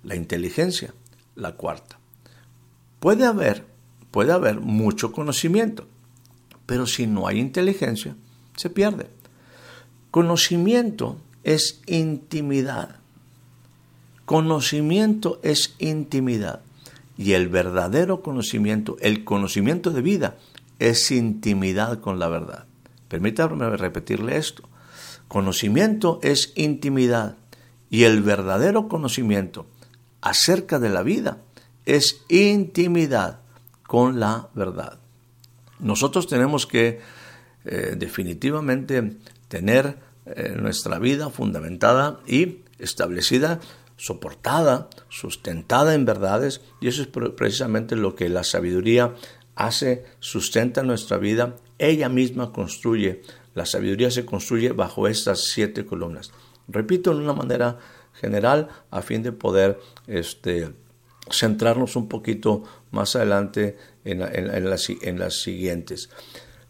la 0.05 0.15
inteligencia 0.15 0.95
la 1.41 1.53
cuarta. 1.53 1.99
Puede 3.01 3.25
haber, 3.27 3.65
puede 4.11 4.33
haber 4.33 4.61
mucho 4.61 5.13
conocimiento, 5.13 5.87
pero 6.67 6.87
si 6.87 7.07
no 7.07 7.27
hay 7.27 7.39
inteligencia, 7.39 8.15
se 8.57 8.71
pierde. 8.71 9.09
Conocimiento 10.11 11.17
es 11.45 11.81
intimidad. 11.87 12.97
Conocimiento 14.25 15.41
es 15.43 15.75
intimidad. 15.79 16.61
Y 17.17 17.33
el 17.33 17.49
verdadero 17.49 18.23
conocimiento, 18.23 18.97
el 19.01 19.25
conocimiento 19.25 19.91
de 19.91 20.03
vida, 20.03 20.37
es 20.79 21.11
intimidad 21.11 22.01
con 22.01 22.19
la 22.19 22.29
verdad. 22.29 22.67
Permítame 23.09 23.77
repetirle 23.77 24.37
esto. 24.37 24.69
Conocimiento 25.29 26.19
es 26.23 26.53
intimidad 26.57 27.37
y 27.91 28.05
el 28.05 28.23
verdadero 28.23 28.89
conocimiento 28.89 29.67
acerca 30.21 30.79
de 30.79 30.89
la 30.89 31.03
vida 31.03 31.39
es 31.87 32.23
intimidad 32.29 33.41
con 33.83 34.21
la 34.21 34.49
verdad. 34.55 34.99
Nosotros 35.81 36.27
tenemos 36.29 36.67
que 36.67 37.01
eh, 37.65 37.95
definitivamente 37.99 39.17
tener 39.49 39.99
eh, 40.37 40.55
nuestra 40.57 40.99
vida 40.99 41.31
fundamentada 41.31 42.21
y 42.27 42.59
establecida, 42.79 43.61
soportada, 43.97 44.89
sustentada 45.09 45.95
en 45.95 46.05
verdades, 46.05 46.63
y 46.81 46.89
eso 46.89 47.03
es 47.03 47.09
precisamente 47.09 47.97
lo 47.97 48.15
que 48.15 48.29
la 48.29 48.45
sabiduría 48.45 49.15
hace, 49.55 50.05
sustenta 50.21 50.83
nuestra 50.83 51.19
vida 51.19 51.57
ella 51.81 52.11
misma 52.11 52.53
construye, 52.53 53.23
la 53.55 53.65
sabiduría 53.65 54.11
se 54.11 54.27
construye 54.27 54.73
bajo 54.73 55.09
estas 55.09 55.45
siete 55.45 55.87
columnas. 55.87 56.31
Repito 56.69 57.11
en 57.11 57.19
una 57.19 57.33
manera 57.33 57.79
general 58.13 58.69
a 58.91 59.01
fin 59.01 59.23
de 59.23 59.33
poder 59.33 59.81
este, 60.07 60.75
centrarnos 61.31 61.97
un 61.97 62.07
poquito 62.07 62.65
más 62.91 63.17
adelante 63.17 63.79
en, 64.05 64.21
en 64.23 65.19
las 65.19 65.41
siguientes. 65.41 66.11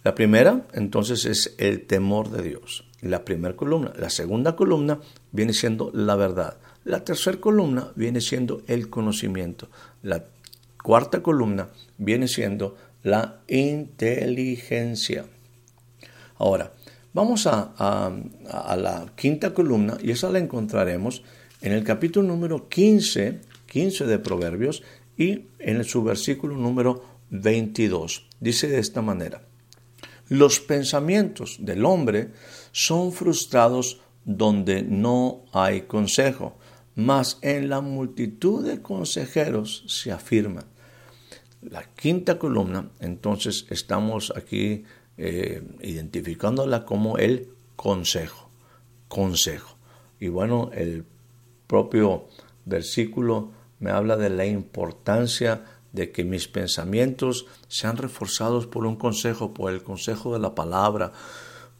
La 0.04 0.14
primera, 0.14 0.68
entonces, 0.74 1.24
es 1.24 1.54
el 1.58 1.86
temor 1.86 2.30
de 2.30 2.42
Dios. 2.42 2.84
La 3.02 3.24
primera 3.24 3.56
columna. 3.56 3.92
La 3.96 4.10
segunda 4.10 4.56
columna 4.56 5.00
viene 5.32 5.52
siendo 5.52 5.90
la 5.94 6.16
verdad. 6.16 6.58
La 6.84 7.04
tercera 7.04 7.38
columna 7.38 7.92
viene 7.96 8.20
siendo 8.20 8.62
el 8.66 8.90
conocimiento. 8.90 9.68
La 10.02 10.24
cuarta 10.82 11.22
columna 11.22 11.68
viene 11.98 12.28
siendo 12.28 12.76
la 13.02 13.40
inteligencia. 13.48 15.24
Ahora, 16.36 16.72
vamos 17.12 17.46
a, 17.46 17.72
a, 17.76 18.76
la 18.76 19.12
quinta 19.14 19.52
columna 19.54 19.96
y 20.02 20.10
esa 20.10 20.30
la 20.30 20.38
encontraremos 20.38 21.22
en 21.62 21.72
el 21.72 21.84
capítulo 21.84 22.26
número 22.26 22.68
15, 22.68 23.40
15 23.66 24.06
de 24.06 24.18
Proverbios 24.18 24.82
y 25.16 25.46
en 25.58 25.84
su 25.84 26.02
versículo 26.02 26.56
número 26.56 27.04
22. 27.30 28.26
Dice 28.40 28.68
de 28.68 28.78
esta 28.78 29.02
manera, 29.02 29.42
los 30.28 30.60
pensamientos 30.60 31.58
del 31.60 31.84
hombre 31.84 32.30
son 32.72 33.12
frustrados 33.12 34.00
donde 34.24 34.82
no 34.82 35.44
hay 35.52 35.82
consejo, 35.82 36.56
mas 36.94 37.38
en 37.42 37.68
la 37.68 37.80
multitud 37.80 38.64
de 38.64 38.82
consejeros 38.82 39.84
se 39.86 40.12
afirman 40.12 40.64
la 41.62 41.84
quinta 41.94 42.38
columna, 42.38 42.90
entonces 43.00 43.66
estamos 43.70 44.32
aquí 44.36 44.84
eh, 45.18 45.62
identificándola 45.82 46.84
como 46.84 47.18
el 47.18 47.48
consejo. 47.76 48.48
Consejo. 49.08 49.76
Y 50.18 50.28
bueno, 50.28 50.70
el 50.72 51.04
propio 51.66 52.28
versículo 52.64 53.50
me 53.78 53.90
habla 53.90 54.16
de 54.16 54.30
la 54.30 54.46
importancia 54.46 55.64
de 55.92 56.12
que 56.12 56.24
mis 56.24 56.46
pensamientos 56.48 57.46
sean 57.68 57.96
reforzados 57.96 58.66
por 58.66 58.86
un 58.86 58.96
consejo, 58.96 59.52
por 59.52 59.72
el 59.72 59.82
consejo 59.82 60.32
de 60.32 60.38
la 60.38 60.54
palabra, 60.54 61.12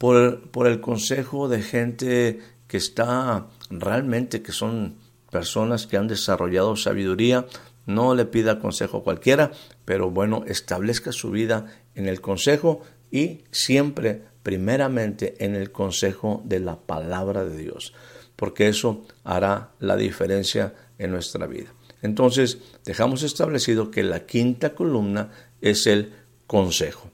por, 0.01 0.67
el 0.67 0.81
consejo 0.81 1.47
de 1.51 1.61
gente 1.61 2.41
que 2.69 2.79
está 2.79 3.49
realmente, 3.69 4.41
que 4.41 4.51
son 4.51 4.97
personas 5.31 5.87
que 5.87 5.99
han 5.99 6.09
desarrollado 6.09 6.75
sabiduría, 6.75 7.45
no 7.85 8.15
le 8.15 8.25
pida 8.25 8.61
consejo 8.61 9.05
cualquiera, 9.05 9.51
pero 9.85 10.11
bueno, 10.11 10.43
establezca 10.47 11.13
su 11.13 11.31
vida 11.31 11.67
en 11.95 12.09
el 12.09 12.23
consejo 12.23 12.81
y 13.11 13.43
siempre, 13.51 14.23
primeramente, 14.43 15.35
en 15.45 15.55
el 15.55 15.71
consejo 15.71 16.41
de 16.47 16.61
la 16.61 16.77
palabra 16.77 17.45
de 17.45 17.59
Dios, 17.59 17.93
porque 18.37 18.69
eso 18.69 19.05
hará 19.23 19.73
la 19.81 19.97
diferencia 19.97 20.73
en 20.97 21.11
nuestra 21.11 21.47
vida. 21.47 21.75
Entonces, 22.01 22.57
dejamos 22.87 23.23
establecido 23.23 23.91
que 23.91 24.03
la 24.03 24.25
quinta 24.25 24.75
columna 24.75 25.31
es 25.61 25.87
el 25.87 26.15
consejo. 26.47 27.11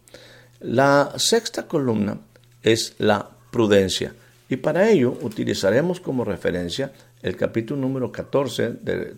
La 0.60 1.12
sexta 1.16 1.66
columna 1.66 2.20
es 2.66 2.96
la 2.98 3.30
prudencia. 3.50 4.12
Y 4.48 4.56
para 4.56 4.90
ello 4.90 5.16
utilizaremos 5.22 6.00
como 6.00 6.24
referencia 6.24 6.92
el 7.22 7.36
capítulo 7.36 7.80
número 7.80 8.12
14 8.12 8.70
de 8.82 9.14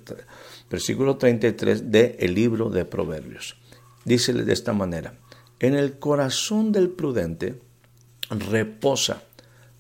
versículo 0.71 1.17
33 1.17 1.91
del 1.91 2.15
el 2.19 2.35
libro 2.35 2.69
de 2.69 2.85
Proverbios. 2.85 3.57
Dice 4.05 4.33
de 4.33 4.53
esta 4.53 4.73
manera, 4.73 5.15
en 5.61 5.75
el 5.75 5.99
corazón 5.99 6.73
del 6.73 6.91
prudente 6.91 7.61
reposa, 8.31 9.23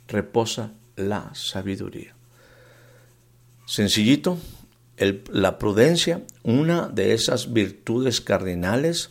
reposa 0.08 0.72
la 0.96 1.30
sabiduría. 1.34 2.14
Sencillito, 3.66 4.38
la 5.30 5.58
prudencia, 5.58 6.22
una 6.42 6.88
de 6.88 7.12
esas 7.12 7.52
virtudes 7.52 8.22
cardinales 8.22 9.10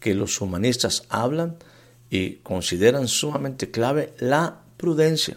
que 0.00 0.14
los 0.14 0.40
humanistas 0.40 1.04
hablan 1.08 1.56
y 2.10 2.36
consideran 2.36 3.08
sumamente 3.08 3.70
clave, 3.70 4.14
la 4.18 4.62
prudencia. 4.76 5.36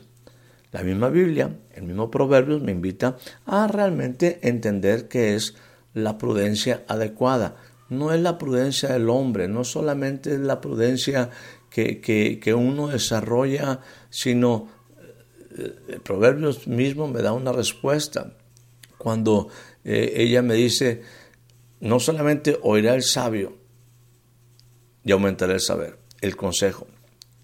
La 0.71 0.83
misma 0.83 1.09
Biblia, 1.09 1.57
el 1.73 1.83
mismo 1.83 2.11
Proverbios 2.11 2.61
me 2.61 2.71
invita 2.71 3.17
a 3.45 3.67
realmente 3.67 4.39
entender 4.43 5.07
qué 5.07 5.35
es 5.35 5.55
la 5.93 6.17
prudencia 6.17 6.83
adecuada. 6.88 7.55
No 7.89 8.13
es 8.13 8.21
la 8.21 8.38
prudencia 8.38 8.89
del 8.89 9.09
hombre, 9.09 9.47
no 9.47 9.63
solamente 9.63 10.33
es 10.33 10.39
la 10.39 10.61
prudencia 10.61 11.31
que, 11.69 12.01
que, 12.01 12.53
uno 12.53 12.88
desarrolla, 12.88 13.79
sino 14.09 14.69
eh, 15.57 15.75
el 15.88 16.01
Proverbios 16.01 16.67
mismo 16.67 17.07
me 17.07 17.21
da 17.21 17.33
una 17.33 17.51
respuesta. 17.51 18.33
Cuando 18.97 19.49
eh, 19.83 20.13
ella 20.17 20.41
me 20.41 20.55
dice, 20.55 21.01
no 21.79 21.99
solamente 21.99 22.59
oirá 22.61 22.95
el 22.95 23.03
sabio 23.03 23.57
y 25.03 25.11
aumentará 25.11 25.53
el 25.53 25.61
saber, 25.61 25.97
el 26.21 26.35
consejo, 26.35 26.88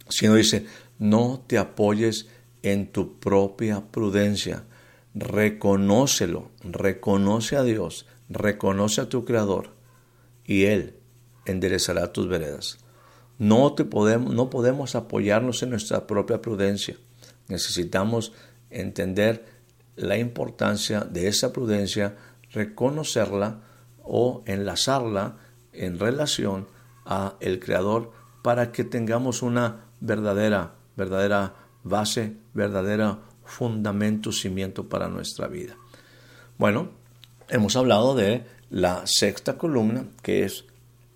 sino 0.10 0.36
dice, 0.36 0.66
no 1.00 1.44
te 1.48 1.58
apoyes 1.58 2.28
en 2.64 2.92
tu 2.92 3.20
propia 3.20 3.82
prudencia, 3.92 4.64
reconócelo, 5.14 6.52
reconoce 6.64 7.56
a 7.56 7.64
Dios, 7.64 8.06
reconoce 8.30 9.02
a 9.02 9.10
tu 9.10 9.26
Creador 9.26 9.70
y 10.46 10.66
Él 10.66 10.96
enderezará 11.46 12.12
tus 12.12 12.28
veredas. 12.28 12.80
No, 13.38 13.74
te 13.74 13.84
podemos, 13.84 14.34
no 14.34 14.50
podemos 14.50 14.96
apoyarnos 14.96 15.62
en 15.62 15.72
nuestra 15.72 16.08
propia 16.08 16.42
prudencia. 16.42 16.96
Necesitamos 17.48 18.34
entender 18.70 19.46
la 19.96 20.18
importancia 20.18 21.02
de 21.02 21.28
esa 21.28 21.54
prudencia, 21.54 22.16
reconocerla 22.52 23.62
o 24.04 24.44
enlazarla 24.46 25.38
en 25.74 26.00
relación 26.00 26.68
a 27.06 27.36
el 27.40 27.60
Creador 27.60 28.12
para 28.46 28.72
que 28.72 28.84
tengamos 28.84 29.42
una 29.42 29.88
verdadera, 30.02 30.76
verdadera 30.96 31.56
base, 31.84 32.34
verdadera 32.54 33.18
fundamento, 33.44 34.32
cimiento 34.32 34.88
para 34.88 35.08
nuestra 35.08 35.48
vida. 35.48 35.76
Bueno, 36.60 36.90
hemos 37.50 37.76
hablado 37.76 38.14
de 38.14 38.44
la 38.70 39.02
sexta 39.06 39.58
columna, 39.58 40.06
que 40.22 40.44
es 40.44 40.66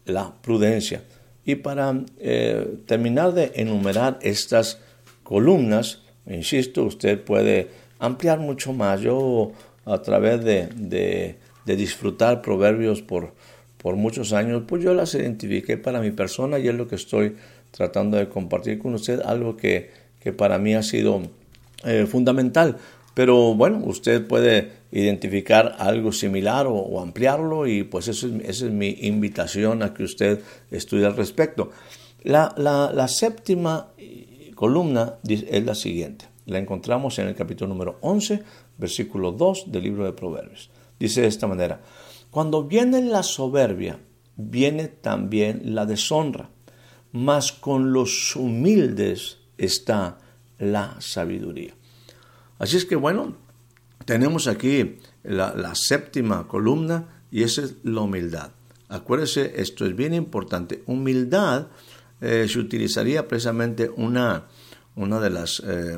la 0.06 0.34
prudencia. 0.42 1.04
Y 1.46 1.54
para 1.54 2.04
eh, 2.18 2.80
terminar 2.88 3.34
de 3.34 3.52
enumerar 3.54 4.18
estas 4.24 4.80
columnas, 5.22 6.02
insisto, 6.26 6.84
usted 6.84 7.24
puede 7.24 7.70
ampliar 8.00 8.40
mucho 8.40 8.74
más. 8.74 9.02
Yo 9.02 9.52
a 9.86 10.02
través 10.02 10.44
de, 10.44 11.38
disfrutar 11.64 12.42
proverbios 12.42 13.04
por, 13.04 13.36
por 13.82 13.96
muchos 13.96 14.34
años, 14.34 14.64
pues 14.68 14.84
yo 14.84 14.94
las 14.94 15.16
identifiqué 15.16 15.78
para 15.78 16.02
mi 16.02 16.12
persona 16.12 16.60
y 16.60 16.68
es 16.68 16.76
lo 16.76 16.88
que 16.88 16.96
estoy 16.96 17.36
tratando 17.72 18.18
de 18.18 18.28
compartir 18.28 18.78
con 18.78 18.94
usted, 18.94 19.22
algo 19.24 19.56
que, 19.56 19.92
que 20.20 20.34
para 20.34 20.58
mí 20.58 20.76
ha 20.76 20.84
sido 20.84 21.22
eh, 21.86 22.06
fundamental. 22.06 22.78
Pero 23.14 23.54
bueno, 23.54 23.82
usted 23.86 24.26
puede 24.28 24.72
identificar 24.92 25.76
algo 25.80 26.12
similar 26.12 26.68
o, 26.68 27.02
ampliarlo 27.02 27.68
y 27.68 27.84
pues 27.84 28.08
eso 28.08 28.28
esa 28.44 28.66
es 28.66 28.72
mi 28.72 28.98
invitación 29.02 29.84
a 29.84 29.94
que 29.94 30.04
usted 30.04 30.42
estudie 30.72 31.06
al 31.06 31.16
respecto. 31.16 31.72
La, 32.24 32.54
la, 32.58 33.08
séptima 33.08 33.92
columna 34.56 35.16
es 35.28 35.66
la 35.66 35.76
siguiente. 35.76 36.26
La 36.46 36.60
encontramos 36.60 37.18
en 37.20 37.28
el 37.28 37.36
capítulo 37.36 37.70
número 37.70 37.98
11, 38.02 38.44
versículo 38.78 39.32
2 39.32 39.72
del 39.72 39.84
libro 39.84 40.06
de 40.06 40.14
Proverbios. 40.14 40.70
Dice 41.00 41.22
de 41.22 41.28
esta 41.28 41.48
manera, 41.48 41.80
cuando 42.32 42.64
viene 42.64 43.02
la 43.02 43.24
soberbia, 43.24 44.00
viene 44.36 44.88
también 44.88 45.76
la 45.76 45.86
deshonra, 45.86 46.50
mas 47.12 47.52
con 47.52 47.92
los 47.92 48.36
humildes 48.36 49.38
está 49.58 50.20
la 50.60 50.96
sabiduría. 51.00 51.74
Así 52.60 52.78
es 52.78 52.86
que 52.86 52.96
bueno, 52.96 53.36
tenemos 54.06 54.48
aquí 54.48 54.98
la, 55.24 55.74
séptima 55.76 56.48
columna 56.48 57.24
y 57.32 57.44
esa 57.44 57.64
es 57.64 57.76
la 57.84 58.02
humildad. 58.02 58.52
Acuérdese, 58.90 59.54
esto 59.58 59.86
es 59.86 59.96
bien 59.96 60.14
importante. 60.14 60.84
Humildad 60.88 61.68
eh, 62.22 62.48
se 62.50 62.60
utilizaría 62.60 63.28
precisamente 63.28 63.90
una, 63.90 64.48
una 64.96 65.20
de 65.20 65.30
las 65.30 65.62
eh, 65.66 65.98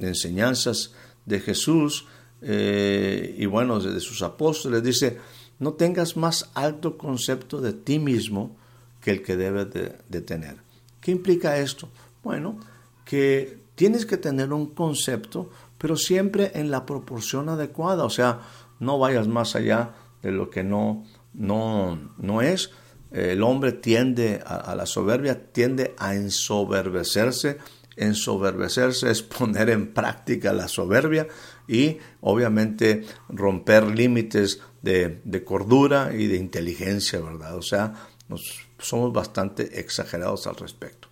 enseñanzas 0.00 0.94
de 1.24 1.40
Jesús 1.40 2.06
eh, 2.42 3.34
y 3.38 3.46
bueno, 3.46 3.80
de, 3.80 4.00
sus 4.00 4.22
apóstoles. 4.22 4.82
Dice, 4.82 5.18
no 5.58 5.74
tengas 5.74 6.16
más 6.16 6.50
alto 6.54 6.98
concepto 6.98 7.60
de 7.60 7.72
ti 7.72 7.98
mismo 7.98 8.56
que 9.00 9.10
el 9.10 9.22
que 9.22 9.36
debes 9.36 9.68
de 9.72 10.20
tener. 10.20 10.56
¿Qué 11.00 11.10
implica 11.10 11.58
esto? 11.58 11.88
Bueno, 12.22 12.58
que 13.04 13.58
tienes 13.74 14.06
que 14.06 14.16
tener 14.16 14.52
un 14.52 14.66
concepto, 14.66 15.50
pero 15.78 15.96
siempre 15.96 16.52
en 16.54 16.70
la 16.70 16.86
proporción 16.86 17.48
adecuada, 17.48 18.04
o 18.04 18.10
sea, 18.10 18.40
no 18.80 18.98
vayas 18.98 19.28
más 19.28 19.54
allá 19.56 19.90
de 20.22 20.32
lo 20.32 20.50
que 20.50 20.64
no, 20.64 21.04
no, 21.34 22.12
no 22.18 22.42
es. 22.42 22.70
El 23.10 23.42
hombre 23.42 23.72
tiende 23.72 24.42
a, 24.44 24.74
la 24.74 24.86
soberbia, 24.86 25.52
tiende 25.52 25.94
a 25.98 26.14
ensoberbecerse. 26.14 27.58
Ensoberbecerse 27.96 29.10
es 29.10 29.22
poner 29.22 29.70
en 29.70 29.92
práctica 29.92 30.52
la 30.52 30.66
soberbia 30.66 31.28
y 31.68 31.98
obviamente 32.20 33.04
romper 33.28 33.86
límites 33.86 34.60
de, 34.84 35.20
de 35.24 35.44
cordura 35.44 36.12
y 36.14 36.26
de 36.26 36.36
inteligencia, 36.36 37.20
¿verdad? 37.20 37.56
O 37.56 37.62
sea, 37.62 37.94
nos, 38.28 38.68
somos 38.78 39.12
bastante 39.12 39.80
exagerados 39.80 40.46
al 40.46 40.56
respecto. 40.56 41.08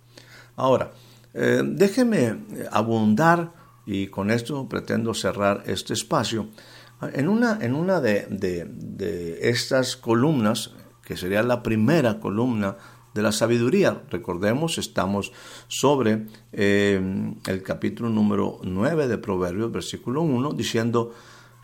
Ahora, 0.55 0.91
eh, 1.33 1.63
déjeme 1.65 2.37
abundar, 2.71 3.51
y 3.85 4.07
con 4.07 4.29
esto 4.29 4.69
pretendo 4.69 5.13
cerrar 5.13 5.63
este 5.65 5.93
espacio, 5.93 6.47
en 7.13 7.27
una, 7.27 7.57
en 7.59 7.73
una 7.73 7.99
de, 7.99 9.39
estas 9.41 9.97
columnas, 9.97 10.71
que 11.03 11.17
sería 11.17 11.43
la 11.43 11.63
primera 11.63 12.19
columna 12.19 12.77
de 13.13 13.21
la 13.21 13.33
sabiduría. 13.33 14.03
Recordemos, 14.09 14.77
estamos 14.77 15.33
sobre 15.67 16.27
eh, 16.53 17.01
el 17.45 17.63
capítulo 17.63 18.09
número 18.09 18.59
9 18.63 19.07
de 19.07 19.17
Proverbios, 19.17 19.71
versículo 19.71 20.21
1, 20.21 20.53
diciendo 20.53 21.13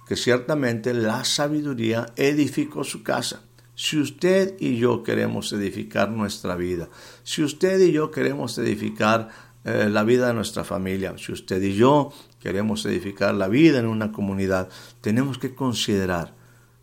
que 0.10 0.15
ciertamente 0.15 0.95
la 0.95 1.24
sabiduría 1.24 2.08
edificó 2.15 2.84
su 2.84 3.04
casa. 3.04 3.43
Si 3.76 3.95
usted 4.00 4.56
y 4.60 4.78
yo 4.78 5.04
queremos 5.04 5.54
edificar 5.54 6.10
nuestra 6.10 6.56
vida, 6.56 6.89
si 7.22 7.43
usted 7.43 7.80
y 7.80 7.91
yo 7.91 8.10
queremos 8.10 8.58
edificar 8.58 9.30
eh, 9.63 9.88
la 9.88 10.04
vida 10.04 10.26
de 10.26 10.34
nuestra 10.34 10.63
familia, 10.63 11.13
si 11.19 11.32
usted 11.32 11.62
y 11.62 11.76
yo 11.76 12.12
queremos 12.39 12.88
edificar 12.88 13.36
la 13.36 13.50
vida 13.50 13.78
en 13.78 13.86
una 13.86 14.12
comunidad, 14.12 14.69
tenemos 15.00 15.38
que 15.38 15.54
considerar, 15.54 16.34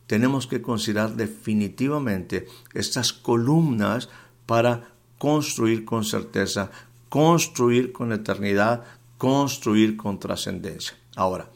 tenemos 0.07 0.47
que 0.47 0.63
considerar 0.63 1.17
definitivamente 1.17 2.47
estas 2.75 3.13
columnas 3.13 4.09
para 4.47 4.93
construir 5.19 5.85
con 5.85 6.05
certeza, 6.05 6.71
construir 7.09 7.91
con 7.91 8.13
eternidad, 8.13 8.85
construir 9.19 9.97
con 9.97 10.21
trascendencia. 10.21 10.97
Ahora, 11.17 11.51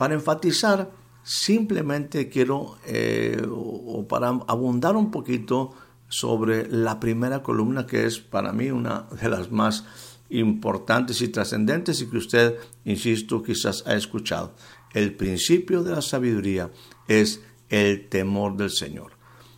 para 0.00 0.14
enfatizar, 0.14 0.90
simplemente 1.22 2.30
quiero, 2.30 2.78
eh, 2.86 3.46
o 3.50 4.08
para 4.08 4.28
abundar 4.28 4.96
un 4.96 5.10
poquito 5.10 5.74
sobre 6.08 6.66
la 6.68 6.98
primera 6.98 7.42
columna, 7.42 7.86
que 7.86 8.06
es 8.06 8.18
para 8.18 8.50
mí 8.54 8.70
una 8.70 9.08
de 9.20 9.28
las 9.28 9.52
más 9.52 9.84
importantes 10.30 11.20
y 11.20 11.28
trascendentes 11.28 12.00
y 12.00 12.08
que 12.08 12.16
usted, 12.16 12.56
insisto, 12.86 13.42
quizás 13.42 13.86
ha 13.86 13.94
escuchado. 13.94 14.54
El 14.94 15.12
principio 15.16 15.82
de 15.82 15.90
la 15.90 16.00
sabiduría 16.00 16.70
es 17.06 17.42
el 17.68 18.08
temor 18.08 18.56
del 18.56 18.70
Señor. 18.70 19.12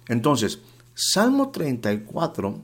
Entonces, 0.09 0.59
Salmo 0.93 1.53
34, 1.53 2.61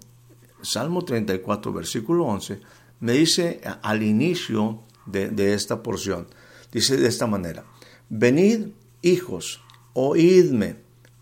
Salmo 0.62 1.04
34, 1.04 1.72
versículo 1.72 2.24
11, 2.24 2.60
me 2.98 3.12
dice 3.12 3.60
al 3.82 4.02
inicio 4.02 4.82
de, 5.06 5.30
de 5.30 5.54
esta 5.54 5.80
porción, 5.80 6.26
dice 6.72 6.96
de 6.96 7.08
esta 7.08 7.26
manera, 7.26 7.64
venid 8.08 8.68
hijos, 9.02 9.62
oídme, 9.92 10.76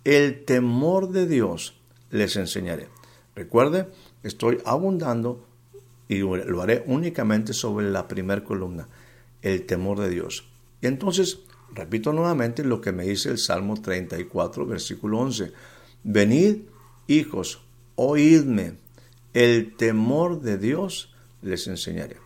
el 0.05 0.45
temor 0.45 1.11
de 1.11 1.27
Dios 1.27 1.75
les 2.11 2.37
enseñaré. 2.37 2.89
Recuerde, 3.35 3.89
estoy 4.23 4.59
abundando 4.65 5.47
y 6.09 6.19
lo 6.19 6.63
haré 6.63 6.85
únicamente 6.87 7.53
sobre 7.53 7.91
la 7.91 8.07
primera 8.07 8.45
columna, 8.45 8.89
el 9.43 9.67
temor 9.67 10.01
de 10.01 10.11
Dios. 10.11 10.49
Y 10.81 10.87
entonces, 10.87 11.41
repito 11.75 12.13
nuevamente 12.13 12.65
lo 12.65 12.81
que 12.81 12.93
me 12.93 13.05
dice 13.05 13.31
el 13.31 13.39
Salmo 13.39 13.81
34, 13.81 14.67
versículo 14.67 15.19
11. 15.19 15.53
Venid, 16.05 16.59
hijos, 17.09 17.61
oídme, 17.97 18.75
el 19.35 19.75
temor 19.77 20.41
de 20.41 20.59
Dios 20.59 21.13
les 21.43 21.67
enseñaré. 21.67 22.26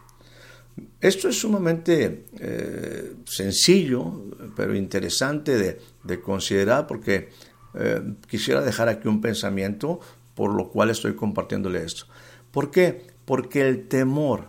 Esto 1.00 1.28
es 1.28 1.38
sumamente 1.38 2.26
eh, 2.38 3.14
sencillo, 3.24 4.24
pero 4.56 4.74
interesante 4.74 5.78
de, 6.04 6.20
considerar 6.20 6.86
porque 6.86 7.30
eh, 7.74 8.02
quisiera 8.28 8.60
dejar 8.60 8.88
aquí 8.88 9.08
un 9.08 9.20
pensamiento 9.20 10.00
por 10.34 10.54
lo 10.54 10.70
cual 10.70 10.90
estoy 10.90 11.14
compartiéndole 11.14 11.84
esto. 11.84 12.06
¿Por 12.50 12.70
qué? 12.70 13.10
porque 13.30 13.68
el 13.68 13.86
temor, 13.86 14.48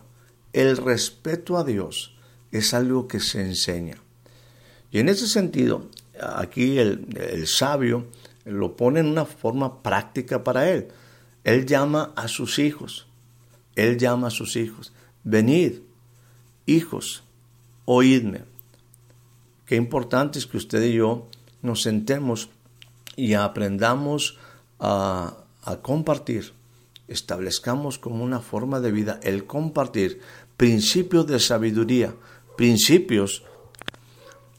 el 0.54 0.76
respeto 0.76 1.56
a 1.60 1.64
Dios 1.64 2.16
es 2.52 2.74
algo 2.74 3.08
que 3.08 3.20
se 3.20 3.40
enseña. 3.40 3.98
Y 4.90 4.98
en 4.98 5.08
ese 5.08 5.28
sentido, 5.28 5.88
aquí 6.20 6.80
el, 6.80 7.06
el 7.16 7.46
sabio 7.46 8.08
lo 8.44 8.76
pone 8.76 9.02
en 9.02 9.06
una 9.06 9.26
forma 9.26 9.84
práctica 9.84 10.44
para 10.44 10.68
él. 10.68 10.88
Él 11.44 11.68
llama 11.68 12.12
a 12.16 12.28
sus 12.28 12.58
hijos, 12.58 13.06
él 13.76 14.00
llama 14.00 14.30
a 14.30 14.32
sus 14.32 14.56
hijos, 14.56 14.94
venid, 15.24 15.74
hijos, 16.66 17.24
oídme. 17.86 18.44
Qué 19.66 19.76
importante 19.76 20.40
es 20.40 20.48
que 20.48 20.58
usted 20.58 20.84
y 20.84 20.94
yo 20.94 21.28
nos 21.62 21.82
sentemos 21.82 22.50
y 23.16 23.34
aprendamos 23.34 24.38
a, 24.80 25.38
compartir, 25.82 26.54
establezcamos 27.08 28.00
como 28.00 28.24
una 28.24 28.40
forma 28.40 28.80
de 28.80 28.92
vida 28.92 29.20
el 29.22 29.46
compartir 29.46 30.22
principios 30.58 31.28
de 31.28 31.40
sabiduría, 31.40 32.16
principios, 32.58 33.44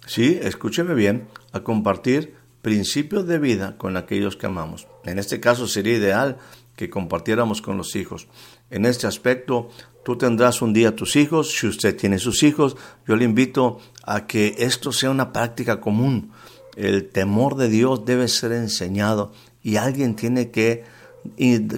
sí, 0.07 0.39
escúcheme 0.41 0.95
bien, 0.95 1.29
a 1.53 1.61
compartir 1.61 2.35
principios 2.63 3.27
de 3.27 3.39
vida 3.39 3.77
con 3.77 3.97
aquellos 3.97 4.37
que 4.37 4.47
amamos. 4.47 4.87
En 5.05 5.19
este 5.19 5.41
caso 5.41 5.67
sería 5.67 5.97
ideal 5.97 6.39
que 6.77 6.89
compartiéramos 6.89 7.61
con 7.61 7.77
los 7.77 7.97
hijos. 7.97 8.29
En 8.73 8.87
este 8.87 9.07
aspecto, 9.07 9.69
tú 10.03 10.17
tendrás 10.17 10.63
un 10.63 10.73
día 10.73 10.97
tus 10.97 11.15
hijos, 11.17 11.55
si 11.57 11.67
usted 11.67 11.95
tiene 11.95 12.19
sus 12.19 12.43
hijos, 12.43 12.77
yo 13.07 13.17
le 13.17 13.27
invito 13.27 13.79
a 14.03 14.27
que 14.27 14.57
esto 14.59 14.93
sea 14.93 15.11
una 15.11 15.31
práctica 15.31 15.79
común. 15.79 16.33
El 16.75 17.11
temor 17.11 17.57
de 17.57 17.69
Dios 17.69 18.07
debe 18.07 18.29
ser 18.29 18.53
enseñado 18.53 19.33
y 19.63 19.77
alguien 19.77 20.17
tiene 20.17 20.51
que 20.51 20.85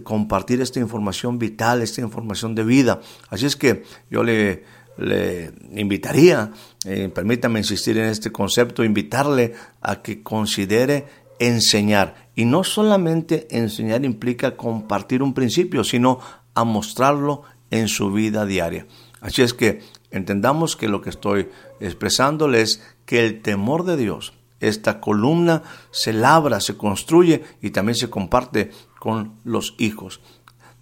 compartir 0.04 0.60
esta 0.60 0.78
información 0.78 1.38
vital, 1.38 1.82
esta 1.82 2.00
información 2.00 2.54
de 2.54 2.62
vida. 2.62 3.00
Así 3.28 3.44
es 3.44 3.56
que 3.56 3.82
yo 4.08 4.22
le, 4.22 4.62
le 4.96 5.52
invitaría, 5.74 6.52
eh, 6.84 7.10
permítame 7.12 7.58
insistir 7.58 7.98
en 7.98 8.04
este 8.04 8.30
concepto, 8.30 8.84
invitarle 8.84 9.54
a 9.80 10.00
que 10.00 10.22
considere 10.22 11.06
enseñar. 11.40 12.30
Y 12.36 12.44
no 12.44 12.62
solamente 12.62 13.48
enseñar 13.50 14.04
implica 14.04 14.56
compartir 14.56 15.24
un 15.24 15.34
principio, 15.34 15.82
sino 15.82 16.20
a 16.54 16.64
mostrarlo 16.64 17.42
en 17.70 17.88
su 17.88 18.12
vida 18.12 18.46
diaria. 18.46 18.86
Así 19.20 19.42
es 19.42 19.54
que 19.54 19.82
entendamos 20.10 20.76
que 20.76 20.88
lo 20.88 21.00
que 21.00 21.10
estoy 21.10 21.48
expresándole 21.80 22.60
es 22.60 22.82
que 23.06 23.24
el 23.24 23.42
temor 23.42 23.84
de 23.84 23.96
Dios, 23.96 24.34
esta 24.60 25.00
columna 25.00 25.62
se 25.90 26.12
labra, 26.12 26.60
se 26.60 26.76
construye 26.76 27.42
y 27.60 27.70
también 27.70 27.96
se 27.96 28.10
comparte 28.10 28.70
con 28.98 29.34
los 29.44 29.74
hijos. 29.78 30.20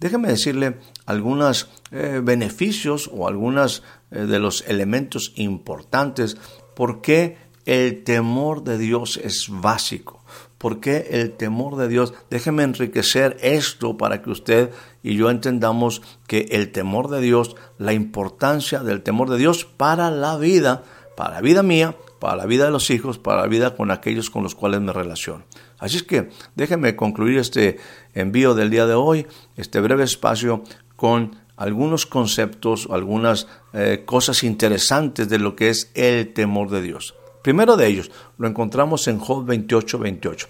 Déjeme 0.00 0.28
decirle 0.28 0.80
algunos 1.06 1.70
eh, 1.92 2.20
beneficios 2.22 3.08
o 3.12 3.28
algunos 3.28 3.84
eh, 4.10 4.26
de 4.26 4.40
los 4.40 4.64
elementos 4.66 5.32
importantes 5.36 6.36
por 6.74 7.00
qué 7.00 7.38
el 7.66 8.02
temor 8.02 8.64
de 8.64 8.78
Dios 8.78 9.20
es 9.22 9.46
básico. 9.48 10.24
¿Por 10.58 10.80
qué 10.80 11.08
el 11.10 11.32
temor 11.32 11.76
de 11.76 11.88
Dios? 11.88 12.14
Déjeme 12.30 12.62
enriquecer 12.64 13.36
esto 13.42 13.96
para 13.96 14.22
que 14.22 14.30
usted 14.30 14.70
y 15.02 15.16
yo 15.16 15.30
entendamos 15.30 16.02
que 16.26 16.48
el 16.52 16.72
temor 16.72 17.08
de 17.10 17.20
Dios, 17.20 17.56
la 17.78 17.92
importancia 17.92 18.80
del 18.80 19.02
temor 19.02 19.30
de 19.30 19.38
Dios 19.38 19.64
para 19.64 20.10
la 20.10 20.36
vida, 20.36 20.84
para 21.16 21.34
la 21.34 21.40
vida 21.40 21.62
mía, 21.62 21.96
para 22.18 22.36
la 22.36 22.46
vida 22.46 22.66
de 22.66 22.70
los 22.70 22.90
hijos, 22.90 23.18
para 23.18 23.42
la 23.42 23.48
vida 23.48 23.74
con 23.74 23.90
aquellos 23.90 24.30
con 24.30 24.42
los 24.44 24.54
cuales 24.54 24.80
me 24.80 24.92
relaciono. 24.92 25.44
Así 25.78 25.96
es 25.96 26.02
que 26.04 26.30
déjeme 26.54 26.94
concluir 26.94 27.38
este 27.38 27.78
envío 28.14 28.54
del 28.54 28.70
día 28.70 28.86
de 28.86 28.94
hoy, 28.94 29.26
este 29.56 29.80
breve 29.80 30.04
espacio, 30.04 30.62
con 30.94 31.36
algunos 31.56 32.06
conceptos, 32.06 32.88
algunas 32.90 33.48
eh, 33.72 34.02
cosas 34.04 34.44
interesantes 34.44 35.28
de 35.28 35.38
lo 35.38 35.56
que 35.56 35.68
es 35.68 35.90
el 35.94 36.32
temor 36.32 36.70
de 36.70 36.82
Dios. 36.82 37.14
Primero 37.42 37.76
de 37.76 37.88
ellos 37.88 38.10
lo 38.38 38.46
encontramos 38.46 39.08
en 39.08 39.18
Job 39.18 39.44
28, 39.44 39.98
28. 39.98 40.48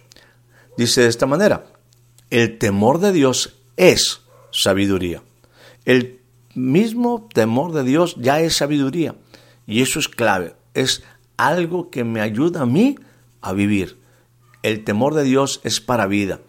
Dice 0.76 1.02
de 1.02 1.08
esta 1.08 1.26
manera, 1.26 1.64
el 2.28 2.58
temor 2.58 2.98
de 2.98 3.12
Dios 3.12 3.58
es 3.76 4.21
sabiduría. 4.52 5.22
El 5.84 6.20
mismo 6.54 7.28
temor 7.32 7.72
de 7.72 7.82
Dios 7.82 8.14
ya 8.18 8.40
es 8.40 8.56
sabiduría. 8.56 9.16
Y 9.66 9.82
eso 9.82 9.98
es 9.98 10.08
clave. 10.08 10.54
Es 10.74 11.02
algo 11.36 11.90
que 11.90 12.04
me 12.04 12.20
ayuda 12.20 12.62
a 12.62 12.66
mí 12.66 12.96
a 13.40 13.52
vivir. 13.52 13.98
El 14.62 14.84
temor 14.84 15.14
de 15.14 15.24
Dios 15.24 15.60
es 15.64 15.80
para 15.80 16.06
vida. 16.06 16.40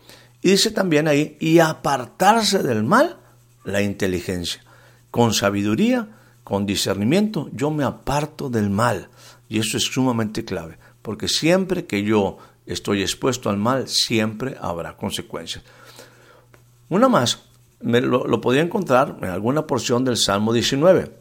Y 0.42 0.52
dice 0.52 0.72
también 0.72 1.08
ahí, 1.08 1.38
y 1.39 1.60
apartarse 1.60 2.62
del 2.62 2.84
mal, 2.84 3.18
la 3.63 3.82
inteligencia. 3.82 4.63
Con 5.10 5.34
sabiduría, 5.34 6.10
con 6.44 6.66
discernimiento, 6.66 7.50
yo 7.54 7.72
me 7.72 7.84
aparto 7.84 8.50
del 8.50 8.70
mal. 8.70 9.10
Y 9.48 9.60
eso 9.60 9.78
es 9.78 9.84
sumamente 9.84 10.44
clave, 10.44 10.78
porque 11.02 11.28
siempre 11.28 11.86
que 11.86 12.04
yo 12.04 12.38
estoy 12.66 13.02
expuesto 13.02 13.50
al 13.50 13.58
mal, 13.58 13.88
siempre 13.88 14.58
habrá 14.60 14.98
consecuencias. 14.98 15.63
Una 16.89 17.08
más, 17.08 17.44
lo, 17.84 18.26
lo 18.28 18.41
podía 18.41 18.62
encontrar 18.62 19.17
en 19.22 19.30
alguna 19.30 19.67
porción 19.67 20.06
del 20.06 20.17
Salmo 20.17 20.54
19, 20.54 21.12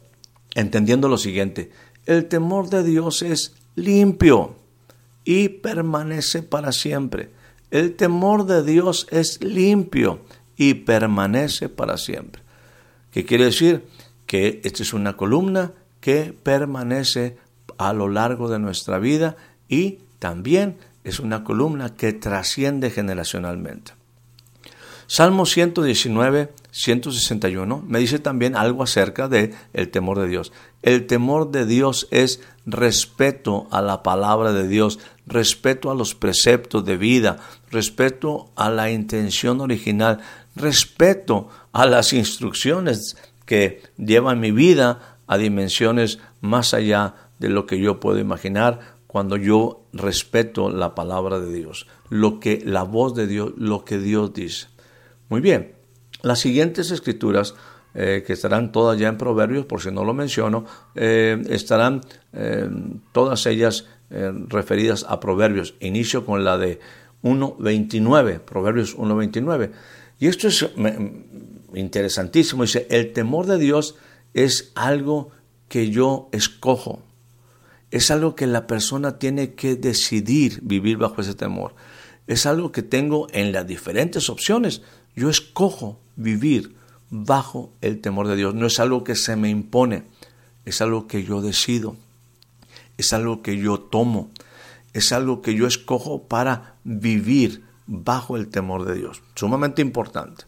entendiendo 0.55 1.07
lo 1.09 1.17
siguiente, 1.17 1.71
el 2.05 2.25
temor 2.25 2.69
de 2.69 2.83
Dios 2.83 3.21
es 3.21 3.55
limpio 3.75 4.55
y 5.23 5.49
permanece 5.49 6.43
para 6.43 6.71
siempre. 6.71 7.29
El 7.71 7.95
temor 7.95 8.45
de 8.45 8.63
Dios 8.63 9.07
es 9.09 9.43
limpio 9.43 10.21
y 10.57 10.75
permanece 10.75 11.69
para 11.69 11.97
siempre. 11.97 12.41
¿Qué 13.11 13.25
quiere 13.25 13.45
decir? 13.45 13.85
Que 14.25 14.61
esta 14.63 14.83
es 14.83 14.93
una 14.93 15.15
columna 15.17 15.71
que 15.99 16.33
permanece 16.33 17.37
a 17.77 17.93
lo 17.93 18.09
largo 18.09 18.49
de 18.49 18.59
nuestra 18.59 18.99
vida 18.99 19.35
y 19.67 19.99
también 20.19 20.77
es 21.03 21.19
una 21.19 21.43
columna 21.43 21.95
que 21.95 22.13
trasciende 22.13 22.89
generacionalmente. 22.89 23.93
Salmo 25.07 25.45
119, 25.45 26.53
161 26.71 27.83
me 27.87 27.99
dice 27.99 28.19
también 28.19 28.55
algo 28.55 28.83
acerca 28.83 29.27
de 29.27 29.53
el 29.73 29.89
temor 29.89 30.19
de 30.19 30.27
Dios. 30.27 30.51
El 30.81 31.07
temor 31.07 31.51
de 31.51 31.65
Dios 31.65 32.07
es 32.11 32.41
respeto 32.65 33.67
a 33.71 33.81
la 33.81 34.03
palabra 34.03 34.53
de 34.53 34.67
Dios, 34.67 34.99
respeto 35.25 35.91
a 35.91 35.95
los 35.95 36.15
preceptos 36.15 36.85
de 36.85 36.97
vida, 36.97 37.37
respeto 37.71 38.51
a 38.55 38.69
la 38.69 38.91
intención 38.91 39.61
original, 39.61 40.19
respeto 40.55 41.49
a 41.71 41.85
las 41.85 42.13
instrucciones 42.13 43.17
que 43.45 43.81
llevan 43.97 44.39
mi 44.39 44.51
vida 44.51 45.17
a 45.27 45.37
dimensiones 45.37 46.19
más 46.41 46.73
allá 46.73 47.15
de 47.39 47.49
lo 47.49 47.65
que 47.65 47.79
yo 47.79 47.99
puedo 47.99 48.19
imaginar 48.19 48.93
cuando 49.07 49.37
yo 49.37 49.85
respeto 49.93 50.69
la 50.69 50.95
palabra 50.95 51.39
de 51.39 51.53
Dios, 51.53 51.87
lo 52.09 52.39
que 52.39 52.61
la 52.65 52.83
voz 52.83 53.13
de 53.13 53.27
Dios, 53.27 53.53
lo 53.57 53.85
que 53.85 53.99
Dios 53.99 54.33
dice. 54.33 54.72
Muy 55.29 55.41
bien, 55.41 55.73
las 56.21 56.39
siguientes 56.39 56.91
escrituras 56.91 57.55
eh, 57.95 58.23
que 58.25 58.33
estarán 58.33 58.71
todas 58.71 58.99
ya 58.99 59.07
en 59.07 59.17
Proverbios, 59.17 59.65
por 59.65 59.81
si 59.81 59.91
no 59.91 60.03
lo 60.03 60.13
menciono, 60.13 60.65
eh, 60.95 61.41
estarán 61.49 62.01
eh, 62.33 62.69
todas 63.11 63.45
ellas 63.45 63.87
referidas 64.47 65.07
a 65.09 65.19
Proverbios. 65.19 65.73
Inicio 65.79 66.23
con 66.23 66.43
la 66.43 66.59
de 66.59 66.79
1.29, 67.23 68.41
Proverbios 68.41 68.95
1.29. 68.95 69.71
Y 70.19 70.27
esto 70.27 70.49
es 70.49 70.69
interesantísimo. 71.73 72.61
Dice, 72.61 72.85
el 72.91 73.11
temor 73.11 73.47
de 73.47 73.57
Dios 73.57 73.95
es 74.35 74.71
algo 74.75 75.31
que 75.67 75.89
yo 75.89 76.29
escojo 76.31 77.01
es 77.93 78.09
algo 78.09 78.33
que 78.35 78.47
la 78.47 78.65
persona 78.65 79.19
tiene 79.19 79.53
que 79.53 79.75
decidir 79.75 80.61
vivir 80.63 80.97
bajo 80.97 81.21
ese 81.21 81.35
temor. 81.35 81.75
Es 82.25 82.47
algo 82.47 82.71
que 82.71 82.81
tengo 82.81 83.27
en 83.33 83.51
las 83.51 83.67
diferentes 83.67 84.31
opciones. 84.31 84.81
Yo 85.15 85.29
escojo 85.29 85.99
vivir 86.15 86.75
bajo 87.09 87.71
el 87.81 88.01
temor 88.01 88.27
de 88.27 88.35
Dios. 88.35 88.55
No 88.55 88.65
es 88.65 88.79
algo 88.79 89.03
que 89.03 89.15
se 89.15 89.35
me 89.35 89.49
impone, 89.49 90.03
es 90.65 90.81
algo 90.81 91.07
que 91.07 91.23
yo 91.23 91.41
decido, 91.41 91.95
es 92.97 93.13
algo 93.13 93.41
que 93.41 93.57
yo 93.57 93.79
tomo, 93.79 94.31
es 94.93 95.11
algo 95.11 95.41
que 95.41 95.55
yo 95.55 95.67
escojo 95.67 96.23
para 96.23 96.75
vivir 96.83 97.63
bajo 97.85 98.37
el 98.37 98.47
temor 98.47 98.85
de 98.85 98.95
Dios. 98.95 99.21
Sumamente 99.35 99.81
importante. 99.81 100.45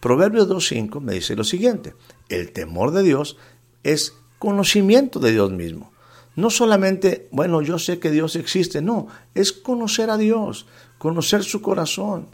Proverbios 0.00 0.48
2.5 0.48 1.00
me 1.00 1.14
dice 1.14 1.36
lo 1.36 1.44
siguiente, 1.44 1.94
el 2.28 2.52
temor 2.52 2.90
de 2.90 3.02
Dios 3.02 3.38
es 3.82 4.14
conocimiento 4.38 5.20
de 5.20 5.32
Dios 5.32 5.50
mismo. 5.50 5.92
No 6.36 6.50
solamente, 6.50 7.28
bueno, 7.30 7.62
yo 7.62 7.78
sé 7.78 7.98
que 7.98 8.10
Dios 8.10 8.36
existe, 8.36 8.82
no, 8.82 9.06
es 9.34 9.52
conocer 9.52 10.10
a 10.10 10.18
Dios, 10.18 10.66
conocer 10.98 11.44
su 11.44 11.62
corazón, 11.62 12.26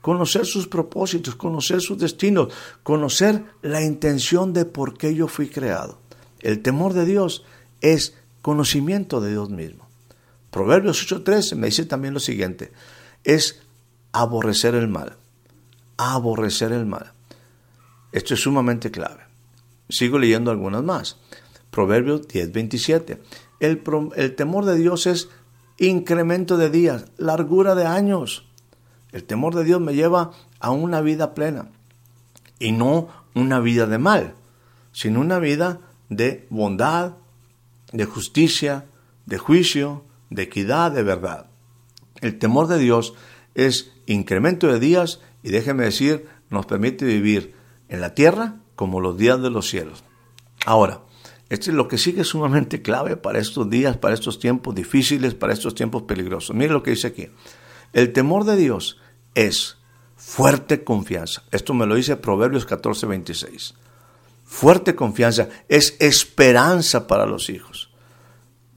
conocer 0.00 0.46
sus 0.46 0.68
propósitos, 0.68 1.34
conocer 1.34 1.80
sus 1.80 1.98
destinos, 1.98 2.52
conocer 2.82 3.44
la 3.62 3.82
intención 3.82 4.52
de 4.52 4.64
por 4.64 4.96
qué 4.96 5.14
yo 5.14 5.28
fui 5.28 5.48
creado. 5.48 5.98
El 6.40 6.62
temor 6.62 6.94
de 6.94 7.04
Dios 7.04 7.44
es 7.80 8.14
conocimiento 8.42 9.20
de 9.20 9.30
Dios 9.30 9.50
mismo. 9.50 9.88
Proverbios 10.50 11.02
8:13 11.02 11.56
me 11.56 11.66
dice 11.66 11.84
también 11.84 12.14
lo 12.14 12.20
siguiente, 12.20 12.72
es 13.24 13.60
aborrecer 14.12 14.74
el 14.74 14.88
mal, 14.88 15.16
aborrecer 15.96 16.72
el 16.72 16.86
mal. 16.86 17.12
Esto 18.12 18.34
es 18.34 18.40
sumamente 18.40 18.90
clave. 18.90 19.24
Sigo 19.90 20.18
leyendo 20.18 20.50
algunas 20.50 20.82
más. 20.82 21.18
Proverbios 21.70 22.26
10:27. 22.26 23.20
El, 23.60 23.82
el 24.16 24.34
temor 24.34 24.64
de 24.64 24.76
Dios 24.76 25.06
es 25.06 25.28
incremento 25.76 26.56
de 26.56 26.70
días, 26.70 27.06
largura 27.18 27.74
de 27.74 27.86
años. 27.86 28.47
El 29.12 29.24
temor 29.24 29.54
de 29.54 29.64
Dios 29.64 29.80
me 29.80 29.94
lleva 29.94 30.32
a 30.60 30.70
una 30.70 31.00
vida 31.00 31.34
plena 31.34 31.70
y 32.58 32.72
no 32.72 33.08
una 33.34 33.60
vida 33.60 33.86
de 33.86 33.98
mal, 33.98 34.34
sino 34.92 35.20
una 35.20 35.38
vida 35.38 35.80
de 36.08 36.46
bondad, 36.50 37.14
de 37.92 38.04
justicia, 38.04 38.86
de 39.26 39.38
juicio, 39.38 40.04
de 40.30 40.42
equidad, 40.42 40.92
de 40.92 41.02
verdad. 41.02 41.46
El 42.20 42.38
temor 42.38 42.66
de 42.66 42.78
Dios 42.78 43.14
es 43.54 43.92
incremento 44.06 44.66
de 44.66 44.80
días 44.80 45.20
y 45.42 45.50
déjeme 45.50 45.84
decir, 45.84 46.26
nos 46.50 46.66
permite 46.66 47.04
vivir 47.04 47.54
en 47.88 48.00
la 48.00 48.14
tierra 48.14 48.56
como 48.74 49.00
los 49.00 49.16
días 49.16 49.40
de 49.40 49.50
los 49.50 49.68
cielos. 49.68 50.04
Ahora, 50.66 51.02
esto 51.48 51.70
es 51.70 51.76
lo 51.76 51.88
que 51.88 51.96
sigue 51.96 52.24
sumamente 52.24 52.82
clave 52.82 53.16
para 53.16 53.38
estos 53.38 53.70
días, 53.70 53.96
para 53.96 54.14
estos 54.14 54.38
tiempos 54.38 54.74
difíciles, 54.74 55.34
para 55.34 55.52
estos 55.52 55.74
tiempos 55.74 56.02
peligrosos. 56.02 56.54
Mire 56.54 56.72
lo 56.72 56.82
que 56.82 56.90
dice 56.90 57.06
aquí. 57.08 57.28
El 57.92 58.12
temor 58.12 58.44
de 58.44 58.56
Dios 58.56 58.98
es 59.34 59.76
fuerte 60.16 60.84
confianza. 60.84 61.42
Esto 61.50 61.74
me 61.74 61.86
lo 61.86 61.94
dice 61.94 62.16
Proverbios 62.16 62.66
14, 62.66 63.06
26. 63.06 63.74
Fuerte 64.44 64.94
confianza 64.94 65.48
es 65.68 65.96
esperanza 66.00 67.06
para 67.06 67.26
los 67.26 67.50
hijos. 67.50 67.90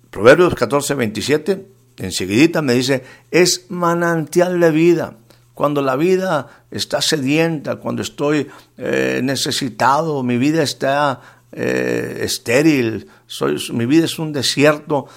Proverbios 0.09 0.53
14, 0.53 0.93
27, 0.95 1.65
enseguidita 1.97 2.61
me 2.61 2.73
dice, 2.73 3.03
es 3.31 3.67
manantial 3.69 4.59
de 4.59 4.71
vida. 4.71 5.15
Cuando 5.53 5.81
la 5.81 5.95
vida 5.95 6.65
está 6.71 7.01
sedienta, 7.01 7.77
cuando 7.77 8.01
estoy 8.01 8.49
eh, 8.77 9.21
necesitado, 9.23 10.23
mi 10.23 10.37
vida 10.37 10.63
está 10.63 11.21
eh, 11.51 12.19
estéril, 12.23 13.07
soy, 13.27 13.57
mi 13.71 13.85
vida 13.85 14.05
es 14.05 14.19
un 14.19 14.33
desierto. 14.33 15.07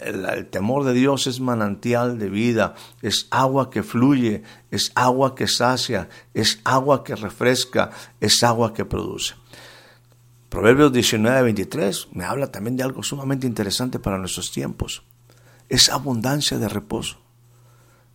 El, 0.00 0.46
temor 0.46 0.84
de 0.84 0.92
Dios 0.92 1.26
es 1.26 1.40
manantial 1.40 2.18
de 2.18 2.28
vida, 2.28 2.74
es 3.02 3.28
agua 3.30 3.70
que 3.70 3.82
fluye, 3.82 4.42
es 4.70 4.92
agua 4.94 5.34
que 5.34 5.46
sacia, 5.46 6.08
es 6.34 6.60
agua 6.64 7.02
que 7.04 7.16
refresca, 7.16 7.90
es 8.20 8.42
agua 8.42 8.74
que 8.74 8.84
produce. 8.84 9.34
Proverbios 10.48 10.92
19, 10.92 11.42
23 11.42 12.08
me 12.12 12.24
habla 12.24 12.50
también 12.50 12.76
de 12.76 12.82
algo 12.82 13.02
sumamente 13.02 13.46
interesante 13.46 13.98
para 13.98 14.18
nuestros 14.18 14.50
tiempos. 14.50 15.02
Es 15.68 15.88
abundancia 15.88 16.58
de 16.58 16.68
reposo. 16.68 17.20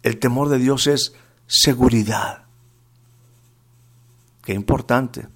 El 0.03 0.19
temor 0.19 0.49
de 0.49 0.59
Dios 0.59 0.87
es 0.87 1.13
seguridad. 1.47 2.45
Qué 4.43 4.53
importante, 4.53 5.27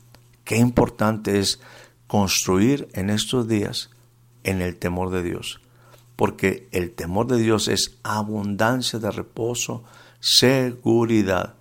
qué 0.43 0.57
importante 0.57 1.39
es 1.39 1.59
construir 2.07 2.87
en 2.93 3.09
estos 3.09 3.47
días 3.47 3.89
en 4.43 4.61
el 4.61 4.77
temor 4.77 5.09
de 5.09 5.23
Dios. 5.23 5.61
Porque 6.19 6.67
el 6.73 6.91
temor 6.91 7.27
de 7.27 7.37
Dios 7.37 7.69
es 7.69 7.97
abundancia 8.03 8.99
de 8.99 9.09
reposo, 9.09 9.85
seguridad. 10.19 11.53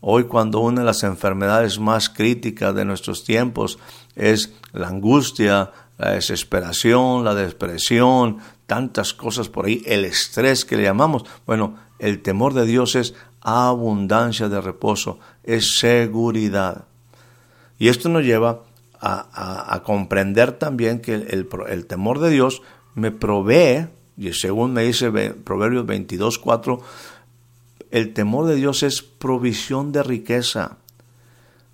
Hoy 0.00 0.24
cuando 0.24 0.60
una 0.60 0.80
de 0.80 0.86
las 0.86 1.02
enfermedades 1.02 1.78
más 1.78 2.08
críticas 2.08 2.74
de 2.74 2.86
nuestros 2.86 3.22
tiempos 3.22 3.78
es 4.14 4.54
la 4.72 4.88
angustia, 4.88 5.72
la 5.98 6.12
desesperación, 6.12 7.22
la 7.22 7.34
depresión, 7.34 8.38
tantas 8.64 9.12
cosas 9.12 9.50
por 9.50 9.66
ahí, 9.66 9.82
el 9.84 10.06
estrés 10.06 10.64
que 10.64 10.78
le 10.78 10.84
llamamos. 10.84 11.24
Bueno, 11.44 11.76
el 11.98 12.22
temor 12.22 12.54
de 12.54 12.64
Dios 12.64 12.94
es 12.94 13.12
abundancia 13.42 14.48
de 14.48 14.62
reposo, 14.62 15.18
es 15.44 15.76
seguridad. 15.76 16.86
Y 17.78 17.88
esto 17.88 18.08
nos 18.08 18.24
lleva 18.24 18.62
a, 19.00 19.82
comprender 19.84 20.52
también 20.52 21.00
que 21.00 21.14
el, 21.14 21.86
temor 21.86 22.20
de 22.20 22.30
Dios 22.30 22.62
me 22.96 23.12
provee, 23.12 23.88
y 24.16 24.32
según 24.32 24.72
me 24.72 24.82
dice 24.82 25.10
Proverbios 25.10 25.86
22, 25.86 26.38
4, 26.38 26.80
el 27.90 28.14
temor 28.14 28.46
de 28.46 28.56
Dios 28.56 28.82
es 28.82 29.02
provisión 29.02 29.92
de 29.92 30.02
riqueza. 30.02 30.78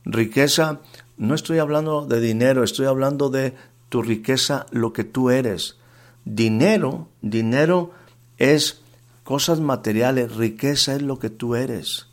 Riqueza, 0.04 0.80
no 1.16 1.34
estoy 1.34 1.58
hablando 1.58 2.04
de 2.04 2.20
dinero, 2.20 2.64
estoy 2.64 2.86
hablando 2.86 3.30
de 3.30 3.54
tu 3.88 4.02
riqueza, 4.02 4.66
lo 4.72 4.92
que 4.92 5.04
tú 5.04 5.30
eres. 5.30 5.76
Dinero, 6.24 7.08
dinero 7.22 7.92
es 8.38 8.82
cosas 9.22 9.60
materiales, 9.60 10.34
riqueza 10.34 10.96
es 10.96 11.02
lo 11.02 11.20
que 11.20 11.30
tú 11.30 11.54
eres. 11.54 12.08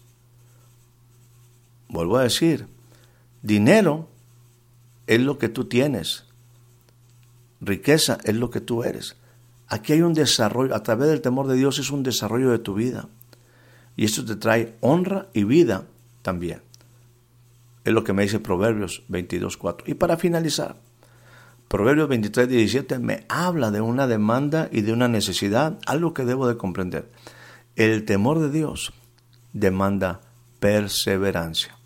Vuelvo 1.88 2.17
a 2.17 2.24
decir, 2.24 2.67
dinero 3.41 4.08
es 5.08 5.19
lo 5.19 5.39
que 5.39 5.50
tú 5.50 5.65
tienes. 5.65 6.29
Riqueza 7.62 8.17
es 8.24 8.36
lo 8.36 8.50
que 8.50 8.62
tú 8.62 8.84
eres. 8.84 9.15
Aquí 9.67 9.93
hay 9.93 10.02
un 10.02 10.13
desarrollo, 10.13 10.76
a 10.76 10.84
través 10.84 11.10
del 11.10 11.22
temor 11.22 11.48
de 11.48 11.56
Dios 11.56 11.80
es 11.80 11.91
un 11.91 12.04
desarrollo 12.04 12.52
de 12.52 12.60
tu 12.60 12.74
vida. 12.74 13.08
Y 13.95 14.06
esto 14.06 14.26
te 14.26 14.36
trae 14.36 14.76
honra 14.82 15.28
y 15.34 15.43
vida 15.43 15.84
también. 16.22 16.62
Es 17.84 17.93
lo 17.93 18.04
que 18.04 18.13
me 18.13 18.24
dice 18.24 18.39
Proverbios 18.39 19.04
22.4. 19.10 19.84
Y 19.88 19.93
para 19.93 20.17
finalizar, 20.17 20.78
Proverbios 21.67 22.10
23.17 22.10 23.00
me 23.00 23.26
habla 23.30 23.69
de 23.69 23.82
una 23.82 24.08
demanda 24.08 24.69
y 24.72 24.82
de 24.82 24.91
una 24.91 25.08
necesidad, 25.08 25.78
algo 25.86 26.13
que 26.15 26.26
debo 26.26 26.48
de 26.48 26.58
comprender. 26.58 27.12
El 27.76 28.06
temor 28.06 28.39
de 28.39 28.50
Dios 28.50 28.91
demanda 29.54 30.22
perseverancia. 30.60 31.78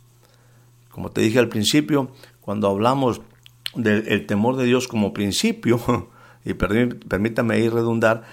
Como 0.89 1.11
te 1.11 1.21
dije 1.21 1.39
al 1.39 1.49
principio, 1.49 2.11
cuando 2.39 2.69
hablamos 2.69 3.21
del 3.75 4.25
temor 4.25 4.55
de 4.55 4.65
Dios 4.65 4.87
como 4.87 5.13
principio, 5.13 6.09
y 6.45 6.53
permítame 6.53 7.59
ir 7.59 7.73
redundar, 7.73 8.23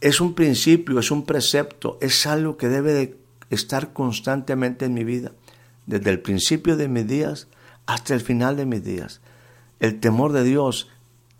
es 0.00 0.20
un 0.20 0.34
principio, 0.34 0.98
es 0.98 1.10
un 1.10 1.24
precepto, 1.24 1.98
es 2.00 2.26
algo 2.26 2.56
que 2.56 2.68
debe 2.68 2.92
de 2.92 3.16
estar 3.50 3.92
constantemente 3.92 4.84
en 4.84 4.94
mi 4.94 5.04
vida, 5.04 5.32
desde 5.86 6.10
el 6.10 6.20
principio 6.20 6.76
de 6.76 6.88
mis 6.88 7.06
días 7.06 7.48
hasta 7.86 8.14
el 8.14 8.20
final 8.20 8.56
de 8.56 8.66
mis 8.66 8.84
días. 8.84 9.20
El 9.80 10.00
temor 10.00 10.32
de 10.32 10.44
Dios 10.44 10.90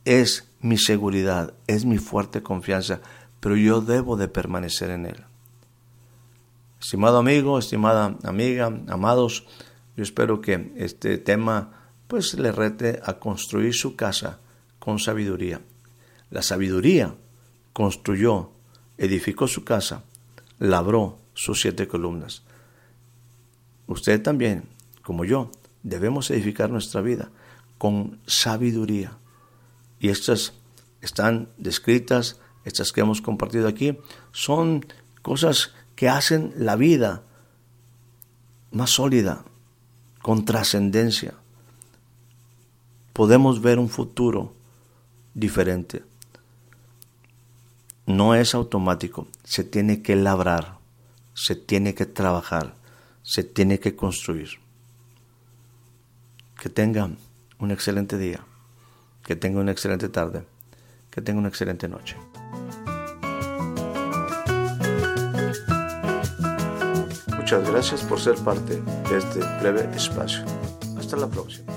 es 0.04 0.50
mi 0.61 0.78
seguridad, 0.78 1.54
es 1.66 1.85
mi 1.85 1.98
fuerte 1.98 2.42
confianza, 2.42 3.00
pero 3.40 3.57
yo 3.57 3.80
debo 3.80 4.16
de 4.16 4.28
permanecer 4.28 4.90
en 4.90 5.07
Él. 5.07 5.24
Estimado 6.80 7.18
amigo, 7.18 7.59
estimada 7.59 8.16
amiga, 8.24 8.66
amados, 8.88 9.46
yo 9.96 10.02
espero 10.02 10.40
que 10.40 10.72
este 10.76 11.18
tema 11.18 11.84
pues 12.06 12.34
le 12.34 12.52
rete 12.52 13.00
a 13.02 13.14
construir 13.14 13.74
su 13.74 13.96
casa 13.96 14.40
con 14.78 14.98
sabiduría. 14.98 15.60
La 16.30 16.42
sabiduría 16.42 17.14
construyó, 17.72 18.50
edificó 18.98 19.48
su 19.48 19.64
casa, 19.64 20.04
labró 20.58 21.18
sus 21.34 21.60
siete 21.60 21.88
columnas. 21.88 22.42
Usted 23.86 24.22
también, 24.22 24.64
como 25.02 25.24
yo, 25.24 25.50
debemos 25.82 26.30
edificar 26.30 26.70
nuestra 26.70 27.00
vida 27.00 27.30
con 27.78 28.20
sabiduría. 28.26 29.18
Y 29.98 30.08
estas 30.08 30.54
están 31.00 31.48
descritas, 31.58 32.40
estas 32.64 32.92
que 32.92 33.00
hemos 33.00 33.20
compartido 33.20 33.68
aquí, 33.68 33.98
son 34.32 34.86
cosas 35.22 35.74
que 35.96 36.08
hacen 36.08 36.52
la 36.56 36.76
vida 36.76 37.22
más 38.70 38.90
sólida, 38.90 39.44
con 40.22 40.44
trascendencia 40.44 41.34
podemos 43.14 43.62
ver 43.62 43.79
un 43.79 43.88
futuro 43.88 44.53
diferente. 45.33 46.03
No 48.07 48.35
es 48.35 48.55
automático, 48.55 49.27
se 49.44 49.64
tiene 49.64 50.03
que 50.03 50.16
labrar, 50.16 50.79
se 51.33 51.55
tiene 51.55 51.94
que 51.94 52.05
trabajar, 52.05 52.74
se 53.22 53.42
tiene 53.42 53.81
que 53.81 53.96
construir. 53.96 54.50
Que 56.61 56.68
tenga 56.68 57.09
un 57.59 57.70
excelente 57.70 58.18
día, 58.18 58.44
que 59.22 59.37
tenga 59.37 59.61
una 59.61 59.72
excelente 59.72 60.09
tarde, 60.11 60.44
que 61.11 61.22
tenga 61.22 61.38
una 61.38 61.48
excelente 61.48 61.88
noche. 61.88 62.16
Muchas 67.37 67.70
gracias 67.70 68.03
por 68.03 68.20
ser 68.20 68.35
parte 68.37 68.83
de 69.09 69.18
este 69.18 69.38
breve 69.61 69.88
espacio. 69.94 70.44
Hasta 70.98 71.16
la 71.16 71.29
próxima. 71.29 71.73